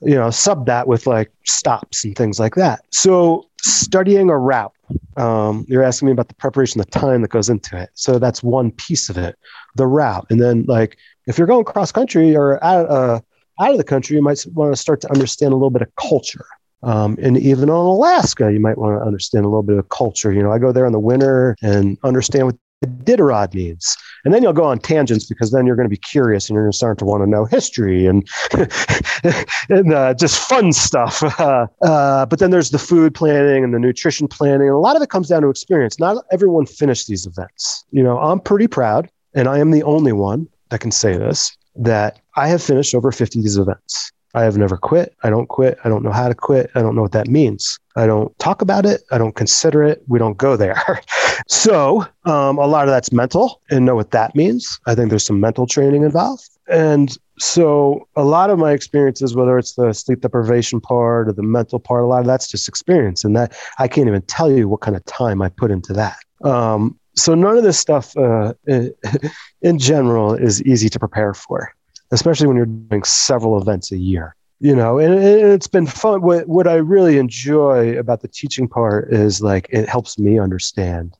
[0.00, 2.84] you know, sub that with like stops and things like that.
[2.90, 4.72] So studying a route,
[5.16, 7.90] um, you're asking me about the preparation, the time that goes into it.
[7.94, 9.36] So that's one piece of it,
[9.74, 10.26] the route.
[10.30, 13.20] And then like if you're going cross country or out, uh,
[13.60, 15.94] out of the country, you might want to start to understand a little bit of
[15.96, 16.46] culture.
[16.82, 20.32] Um, and even on Alaska, you might want to understand a little bit of culture.
[20.32, 23.96] You know, I go there in the winter and understand what Iditarod needs.
[24.24, 26.64] And then you'll go on tangents because then you're going to be curious and you're
[26.64, 28.28] going to start to want to know history and
[29.68, 31.22] and uh, just fun stuff.
[31.38, 34.96] Uh, uh, but then there's the food planning and the nutrition planning, and a lot
[34.96, 36.00] of it comes down to experience.
[36.00, 37.84] Not everyone finished these events.
[37.92, 41.56] You know, I'm pretty proud, and I am the only one that can say this
[41.76, 44.12] that I have finished over 50 of these events.
[44.34, 45.14] I have never quit.
[45.22, 45.78] I don't quit.
[45.84, 46.70] I don't know how to quit.
[46.74, 47.78] I don't know what that means.
[47.96, 49.02] I don't talk about it.
[49.10, 50.02] I don't consider it.
[50.06, 51.00] We don't go there.
[51.48, 54.78] so um, a lot of that's mental and know what that means.
[54.86, 56.48] I think there's some mental training involved.
[56.68, 61.42] And so a lot of my experiences, whether it's the sleep deprivation part or the
[61.42, 63.24] mental part, a lot of that's just experience.
[63.24, 66.18] And that I can't even tell you what kind of time I put into that.
[66.44, 68.52] Um, so none of this stuff uh,
[69.62, 71.72] in general is easy to prepare for
[72.10, 76.22] especially when you're doing several events a year you know and, it's been fun.
[76.22, 81.16] What, what i really enjoy about the teaching part is like it helps me understand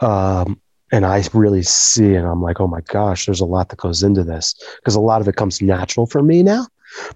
[0.00, 0.60] um,
[0.92, 4.02] and i really see and i'm like oh my gosh there's a lot that goes
[4.02, 6.66] into this because a lot of it comes natural for me now.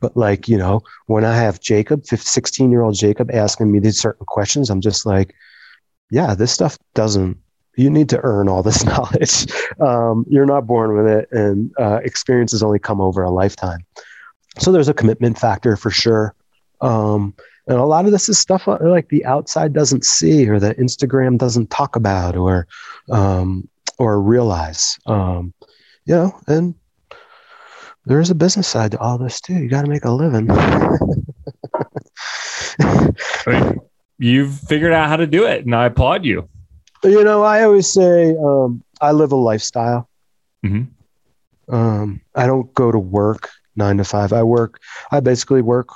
[0.01, 4.01] But like you know when i have jacob 16 year old jacob asking me these
[4.01, 5.35] certain questions i'm just like
[6.11, 7.39] yeah this stuff doesn't
[7.79, 9.47] you need to earn all this knowledge.
[9.81, 13.87] Um, you're not born with it, and uh, experiences only come over a lifetime.
[14.59, 16.35] So there's a commitment factor for sure.
[16.81, 17.35] Um,
[17.69, 20.79] and a lot of this is stuff uh, like the outside doesn't see, or that
[20.79, 22.67] Instagram doesn't talk about, or
[23.11, 23.69] um,
[23.99, 24.99] or realize.
[25.07, 25.55] Um,
[26.05, 26.75] you know, and
[28.07, 29.55] there is a business side to all this too.
[29.55, 30.51] You got to make a living.
[32.81, 33.13] I
[33.47, 33.81] mean,
[34.19, 36.49] you've figured out how to do it, and I applaud you.
[37.05, 40.09] You know, I always say um, I live a lifestyle.
[40.65, 40.89] Mhm.
[41.69, 44.33] Um, I don't go to work nine to five.
[44.33, 44.81] I work.
[45.11, 45.89] I basically work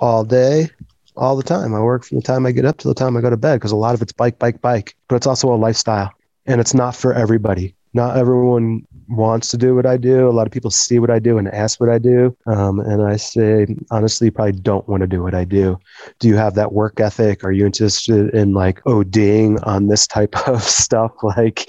[0.00, 0.70] all day,
[1.16, 1.74] all the time.
[1.74, 3.54] I work from the time I get up to the time I go to bed
[3.54, 4.94] because a lot of it's bike, bike, bike.
[5.08, 6.10] But it's also a lifestyle,
[6.46, 7.74] and it's not for everybody.
[7.92, 10.28] Not everyone wants to do what I do.
[10.28, 12.36] A lot of people see what I do and ask what I do.
[12.46, 15.78] Um, and I say, honestly, you probably don't want to do what I do.
[16.18, 17.44] Do you have that work ethic?
[17.44, 21.68] Are you interested in like ODing on this type of stuff, like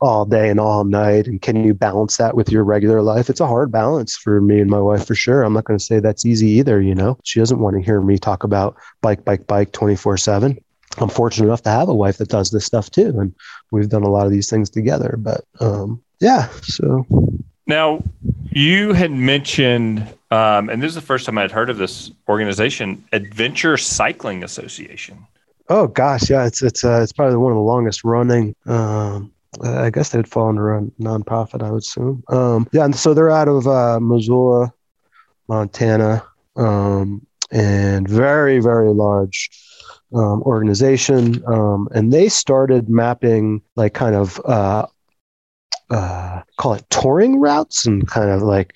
[0.00, 1.26] all day and all night?
[1.26, 3.30] And can you balance that with your regular life?
[3.30, 5.42] It's a hard balance for me and my wife for sure.
[5.42, 6.80] I'm not going to say that's easy either.
[6.80, 10.58] You know, she doesn't want to hear me talk about bike, bike, bike 24 7.
[10.98, 13.18] I'm fortunate enough to have a wife that does this stuff too.
[13.20, 13.34] And
[13.70, 15.16] we've done a lot of these things together.
[15.18, 17.06] But um, yeah, so
[17.66, 18.02] Now,
[18.50, 20.00] you had mentioned,
[20.30, 25.26] um, and this is the first time I'd heard of this organization, Adventure Cycling Association.
[25.68, 28.54] Oh gosh, yeah, it's it's uh, it's probably one of the longest running.
[28.66, 29.32] Um,
[29.64, 32.22] I guess they'd fall under a nonprofit, I would assume.
[32.28, 34.72] Um, yeah, and so they're out of uh, Missoula,
[35.48, 39.50] Montana, um, and very very large
[40.14, 41.42] um, organization.
[41.46, 44.86] Um, and they started mapping like kind of uh,
[45.90, 48.74] uh, call it touring routes and kind of like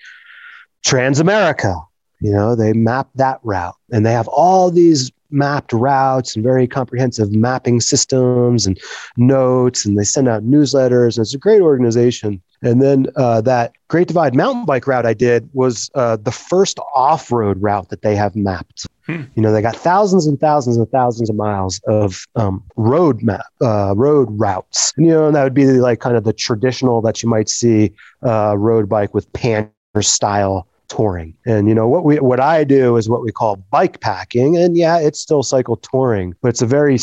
[0.86, 1.84] Transamerica.
[2.20, 6.66] You know, they map that route and they have all these mapped routes and very
[6.66, 8.78] comprehensive mapping systems and
[9.16, 13.72] notes and they send out newsletters and it's a great organization and then uh, that
[13.88, 18.14] great divide mountain bike route i did was uh, the first off-road route that they
[18.16, 19.22] have mapped Hmm.
[19.34, 23.46] you know they got thousands and thousands and thousands of miles of um, road map
[23.60, 27.00] uh, road routes and you know and that would be like kind of the traditional
[27.00, 27.92] that you might see
[28.24, 31.34] uh, road bike with pannier style touring.
[31.46, 34.76] And you know what we what I do is what we call bike packing, and
[34.76, 36.98] yeah, it's still cycle touring, but it's a very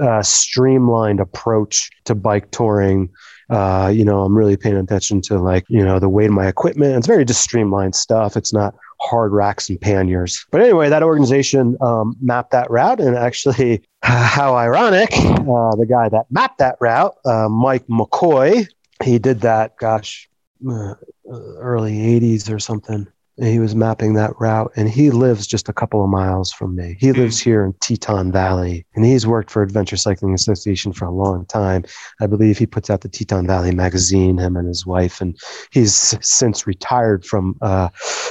[0.00, 3.10] uh, streamlined approach to bike touring.
[3.50, 6.48] Uh, you know, I'm really paying attention to like you know the weight of my
[6.48, 6.96] equipment.
[6.96, 8.36] It's very just streamlined stuff.
[8.36, 10.44] It's not hard racks and panniers.
[10.50, 16.08] But anyway, that organization um, mapped that route, and actually, how ironic, uh, the guy
[16.08, 18.66] that mapped that route, uh, Mike McCoy,
[19.02, 19.76] he did that.
[19.76, 20.28] Gosh,
[20.68, 20.94] uh,
[21.26, 26.04] early 80s or something he was mapping that route and he lives just a couple
[26.04, 26.96] of miles from me.
[27.00, 27.50] He lives hmm.
[27.50, 31.84] here in teton valley and he's worked for adventure cycling association for a long time.
[32.20, 35.38] I believe he puts out the teton valley magazine him and his wife and
[35.70, 37.88] he's since retired from uh,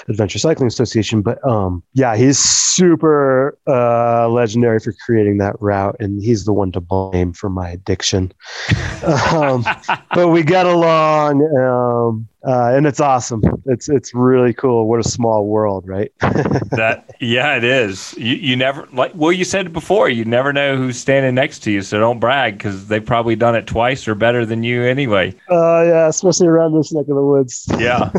[0.08, 1.24] adventure cycling association.
[1.24, 6.72] But um, yeah he's super uh, legendary for creating that route and he's the one
[6.74, 8.32] to blame for my addiction.
[9.32, 9.66] Um,
[10.14, 13.44] but we get along um, uh, and it's awesome.
[13.66, 14.88] It's it's really cool.
[14.88, 16.12] What a small world, right?
[16.20, 18.16] that yeah, it is.
[18.18, 20.10] You you never like well, you said it before.
[20.10, 23.56] You never know who's standing next to you, so don't brag because they've probably done
[23.56, 25.36] it twice or better than you anyway.
[25.50, 27.68] Uh, yeah, especially around this neck of the woods.
[27.78, 28.12] Yeah.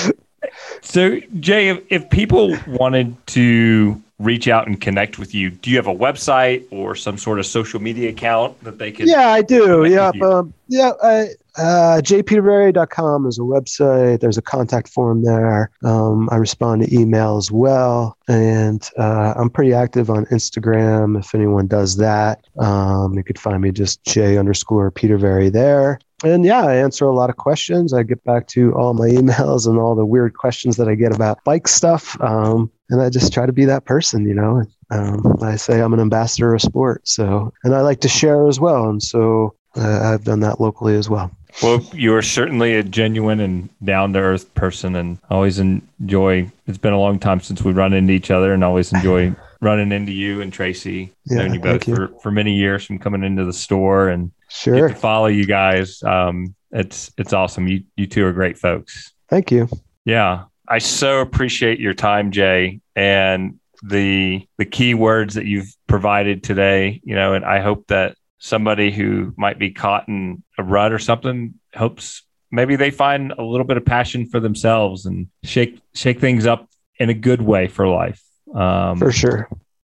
[0.80, 5.76] so Jay, if, if people wanted to reach out and connect with you, do you
[5.76, 9.08] have a website or some sort of social media account that they can?
[9.08, 9.84] Yeah, I do.
[9.84, 10.92] Yeah, um, yeah.
[11.02, 14.20] I, uh, jaypetervary.com is a website.
[14.20, 15.70] There's a contact form there.
[15.84, 18.16] Um, I respond to email as well.
[18.28, 22.46] And uh, I'm pretty active on Instagram if anyone does that.
[22.58, 25.98] Um, you could find me just J underscore Petervary there.
[26.24, 27.92] And yeah, I answer a lot of questions.
[27.92, 31.14] I get back to all my emails and all the weird questions that I get
[31.14, 32.18] about bike stuff.
[32.20, 34.62] Um, and I just try to be that person, you know.
[34.90, 37.08] Um, I say I'm an ambassador of sport.
[37.08, 38.90] So, and I like to share as well.
[38.90, 41.34] And so uh, I've done that locally as well.
[41.62, 46.50] Well, you are certainly a genuine and down to earth person, and always enjoy.
[46.66, 49.92] It's been a long time since we run into each other, and always enjoy running
[49.92, 51.12] into you and Tracy.
[51.26, 51.94] Yeah, known you both you.
[51.94, 56.02] for for many years from coming into the store, and sure to follow you guys.
[56.02, 57.68] Um, it's it's awesome.
[57.68, 59.12] You you two are great folks.
[59.28, 59.68] Thank you.
[60.06, 66.42] Yeah, I so appreciate your time, Jay, and the the key words that you've provided
[66.42, 67.00] today.
[67.04, 70.98] You know, and I hope that somebody who might be caught in a rut or
[70.98, 72.22] something hopes
[72.52, 76.68] maybe they find a little bit of passion for themselves and shake shake things up
[76.98, 78.22] in a good way for life.
[78.54, 79.48] Um, for sure.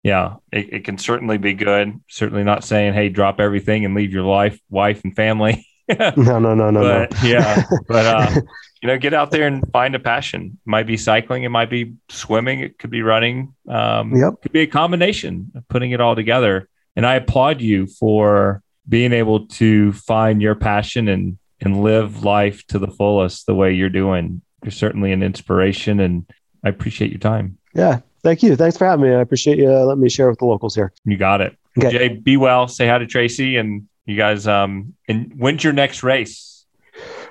[0.03, 1.99] Yeah, it, it, can certainly be good.
[2.09, 5.65] Certainly not saying, "Hey, drop everything and leave your life, wife, and family."
[5.99, 7.29] no, no, no, no, but, no.
[7.29, 8.41] yeah, but uh,
[8.81, 10.57] you know, get out there and find a passion.
[10.65, 13.53] It might be cycling, it might be swimming, it could be running.
[13.67, 16.69] Um, yep, it could be a combination of putting it all together.
[16.95, 22.65] And I applaud you for being able to find your passion and and live life
[22.67, 24.41] to the fullest the way you're doing.
[24.63, 26.25] You're certainly an inspiration, and
[26.63, 27.57] I appreciate your time.
[27.73, 28.55] Yeah, thank you.
[28.55, 29.13] Thanks for having me.
[29.13, 30.93] I appreciate you letting me share with the locals here.
[31.05, 31.57] You got it.
[31.77, 31.91] Okay.
[31.91, 32.67] Jay, be well.
[32.67, 34.47] Say hi to Tracy, and you guys.
[34.47, 36.65] Um, and when's your next race?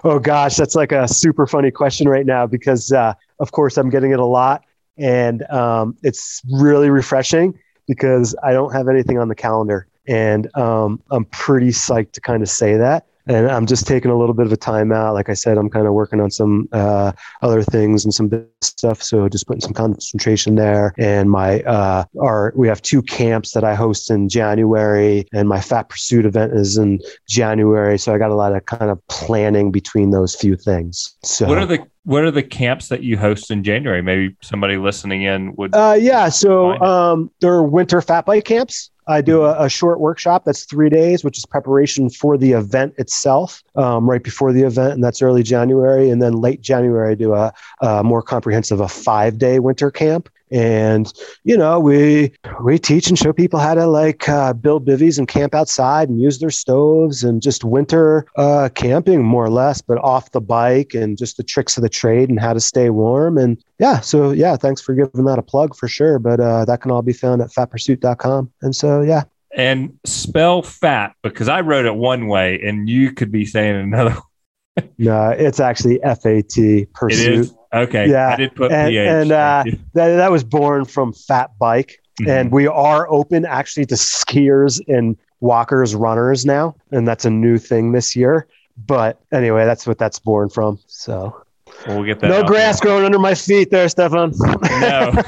[0.04, 3.90] Oh gosh, that's like a super funny question right now because, uh, of course, I'm
[3.90, 4.64] getting it a lot,
[4.98, 9.86] and um, it's really refreshing because I don't have anything on the calendar.
[10.08, 13.06] And um, I'm pretty psyched to kind of say that.
[13.26, 15.14] And I'm just taking a little bit of a time out.
[15.14, 17.12] Like I said, I'm kind of working on some uh,
[17.42, 19.02] other things and some stuff.
[19.02, 20.94] So just putting some concentration there.
[20.98, 25.60] And my uh, our we have two camps that I host in January, and my
[25.60, 27.98] Fat Pursuit event is in January.
[27.98, 31.16] So I got a lot of kind of planning between those few things.
[31.24, 34.02] So what are the what are the camps that you host in January?
[34.02, 35.74] Maybe somebody listening in would.
[35.74, 38.90] Uh, yeah, so um, they're winter fat bike camps.
[39.06, 42.94] I do a, a, short workshop that's three days, which is preparation for the event
[42.98, 46.10] itself, um, right before the event, and that's early January.
[46.10, 50.28] And then late January, I do a, a more comprehensive, a five day winter camp
[50.52, 51.12] and
[51.44, 52.30] you know we
[52.62, 56.20] we teach and show people how to like uh, build bivvies and camp outside and
[56.20, 60.94] use their stoves and just winter uh, camping more or less but off the bike
[60.94, 63.38] and just the tricks of the trade and how to stay warm.
[63.38, 66.18] And yeah so yeah thanks for giving that a plug for sure.
[66.18, 69.24] But uh, that can all be found at fatpursuit.com and so yeah.
[69.54, 74.16] And spell fat because i wrote it one way and you could be saying another
[74.98, 78.10] no it's actually f-a-t pursuit Okay.
[78.10, 78.30] Yeah.
[78.30, 79.08] I did put and, PH.
[79.08, 79.64] And uh,
[79.94, 82.00] that, that was born from Fat Bike.
[82.20, 82.30] Mm-hmm.
[82.30, 86.76] And we are open actually to skiers and walkers, runners now.
[86.90, 88.46] And that's a new thing this year.
[88.86, 90.78] But anyway, that's what that's born from.
[90.86, 91.44] So
[91.86, 92.28] well, we'll get that.
[92.28, 94.32] No grass growing under my feet there, Stephan.
[94.80, 95.12] no,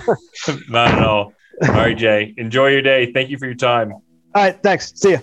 [0.69, 1.33] not at all.
[1.63, 2.35] All right, Jay.
[2.37, 3.13] Enjoy your day.
[3.13, 3.93] Thank you for your time.
[3.93, 4.03] All
[4.35, 4.61] right.
[4.63, 4.93] Thanks.
[4.97, 5.19] See ya.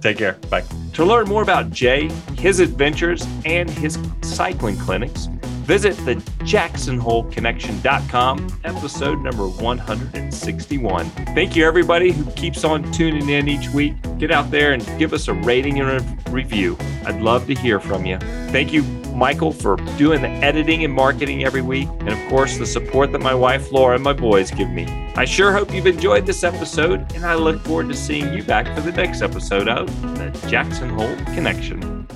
[0.00, 0.34] Take care.
[0.50, 0.64] Bye.
[0.94, 5.28] To learn more about Jay, his adventures, and his cycling clinics,
[5.64, 11.08] Visit the jacksonholeconnection.com, episode number 161.
[11.08, 13.94] Thank you, everybody who keeps on tuning in each week.
[14.18, 16.76] Get out there and give us a rating and a review.
[17.06, 18.18] I'd love to hear from you.
[18.50, 18.82] Thank you,
[19.14, 21.88] Michael, for doing the editing and marketing every week.
[22.00, 24.84] And of course, the support that my wife, Laura, and my boys give me.
[25.16, 28.66] I sure hope you've enjoyed this episode, and I look forward to seeing you back
[28.74, 29.86] for the next episode of
[30.18, 32.06] the Jackson Hole Connection.